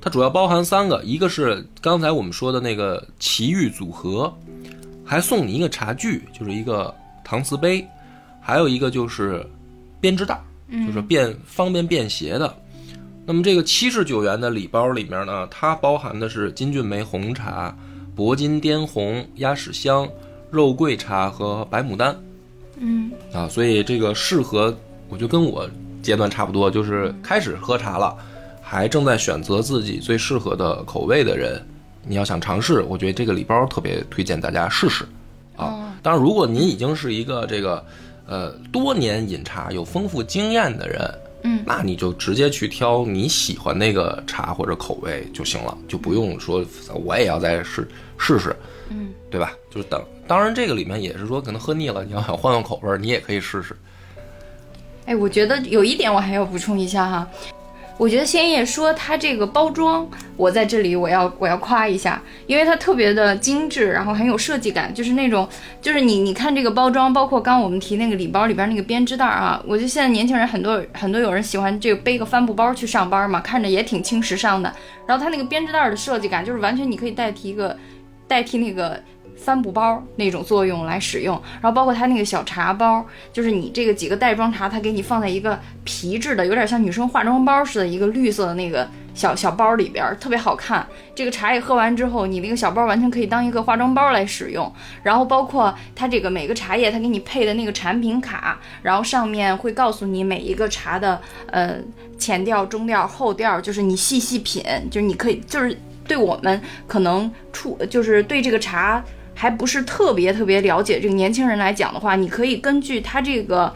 [0.00, 4.36] 它主要包含三个，一个是刚才我们说的那个奇遇组合，
[5.04, 6.92] 还送你一个茶具，就是一个
[7.24, 7.86] 搪瓷杯，
[8.40, 9.48] 还有一个就是
[10.00, 10.42] 编织袋，
[10.86, 12.54] 就是便方便便携的。
[13.24, 17.76] 那么这个七十九元的礼包里面呢，它包含的是金骏眉红茶、
[18.16, 20.08] 铂金滇红、鸭屎香、
[20.50, 22.16] 肉桂茶和白牡丹。
[22.78, 24.76] 嗯啊，所以这个适合，
[25.08, 25.68] 我觉得跟我
[26.02, 28.16] 阶段差不多，就是开始喝茶了，
[28.60, 31.64] 还正在选择自己最适合的口味的人，
[32.04, 35.04] 你要想尝试，我觉得这个礼包特别推荐大家试试
[35.54, 35.94] 啊。
[36.02, 37.84] 当然，如果您已经是一个这个
[38.26, 46.64] 呃多年饮茶有丰富经验的人，嗯那你就直接去挑你喜欢那个茶或者口味就行了，就不用说
[47.04, 48.54] 我也要再试试试，
[48.88, 49.52] 嗯，对吧？
[49.70, 53.76] 就是等，当然这个里面也是说，可能喝腻了，你要想换换口味，你也可以试试。
[55.06, 57.28] 哎，我觉得有一点我还要补充一下哈，
[58.02, 60.04] 我觉得仙叶说它这个包装，
[60.36, 65.48] 我在这里我要我要夸一下，因为它特别的精致，然后很有设计感，就是那种
[65.80, 74.74] 就是你你看这个包装，包括刚刚我们提那个礼包里边那个编织袋啊，我觉得现在年轻人很多很多有人喜欢这个背个帆布包去上班嘛，看着也挺轻时尚的，
[75.06, 77.78] 然后它那个编织袋的设计感，就是完全你可以代替一个
[78.26, 79.00] 代替那个。
[79.42, 90.86] 帆布包那种作用来使用，然后包括它那个小茶包，就是你这个几个袋装茶，它给你放在一个皮质的，有点像女生化妆包似的，一个绿色的那个小小包里边，特别好看。
[91.14, 94.72] 这个茶叶喝完之后，你那个小包完全可以当一个化妆包来使用。
[95.02, 101.20] 然后包括它这个每个茶叶，它给你配的那个产品卡，然后上面会告诉你每一个茶的
[101.50, 101.76] 呃
[102.16, 105.76] 前调、中调、后调，就是你细细品，就是你可以就是
[106.06, 109.02] 对我们可能出就是对这个茶。
[109.34, 113.74] 还不是特别特别了解这个年轻人来讲的话，你可以根据他这个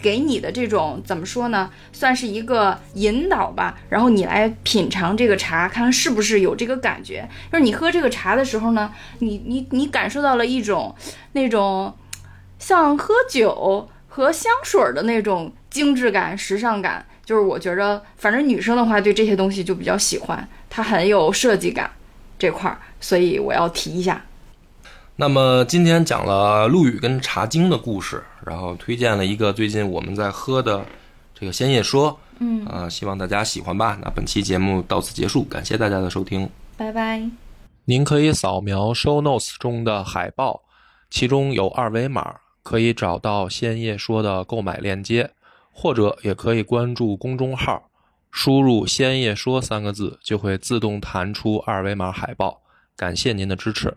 [0.00, 7.28] 给你的这种怎么说呢，算是一个引导吧，然后你来品尝这个茶，看看是不是有这个感觉。
[7.50, 10.94] 就是你喝这个茶的时候呢，你你你感受到了一种
[11.32, 11.92] 那种
[12.58, 17.04] 像喝酒和香水的那种精致感、时尚感。
[17.24, 21.90] 就是我觉着，反正女生的话对这些东西就比较喜欢，它很有设计感
[22.38, 24.24] 这块儿，所以我要提一下。
[25.20, 30.86] 那么今天讲了陆羽跟茶经的故事，然后推荐了一个最近我们在喝的
[31.34, 33.98] 这个鲜叶说，嗯啊、希望大家喜欢吧。
[34.00, 36.48] 那本期节目到此结束，感谢大家的收听。
[36.76, 37.20] 拜拜。
[37.84, 40.62] 您可以扫描 show notes 中的海报，
[41.10, 45.28] 其中有二维码，可以找到鲜叶说的购买链接，
[45.72, 47.90] 或者也可以关注公众号，
[48.30, 52.60] 输入“鲜叶说”三个字，就会自动弹出二维码海报。
[52.96, 53.92] 感谢您的支持。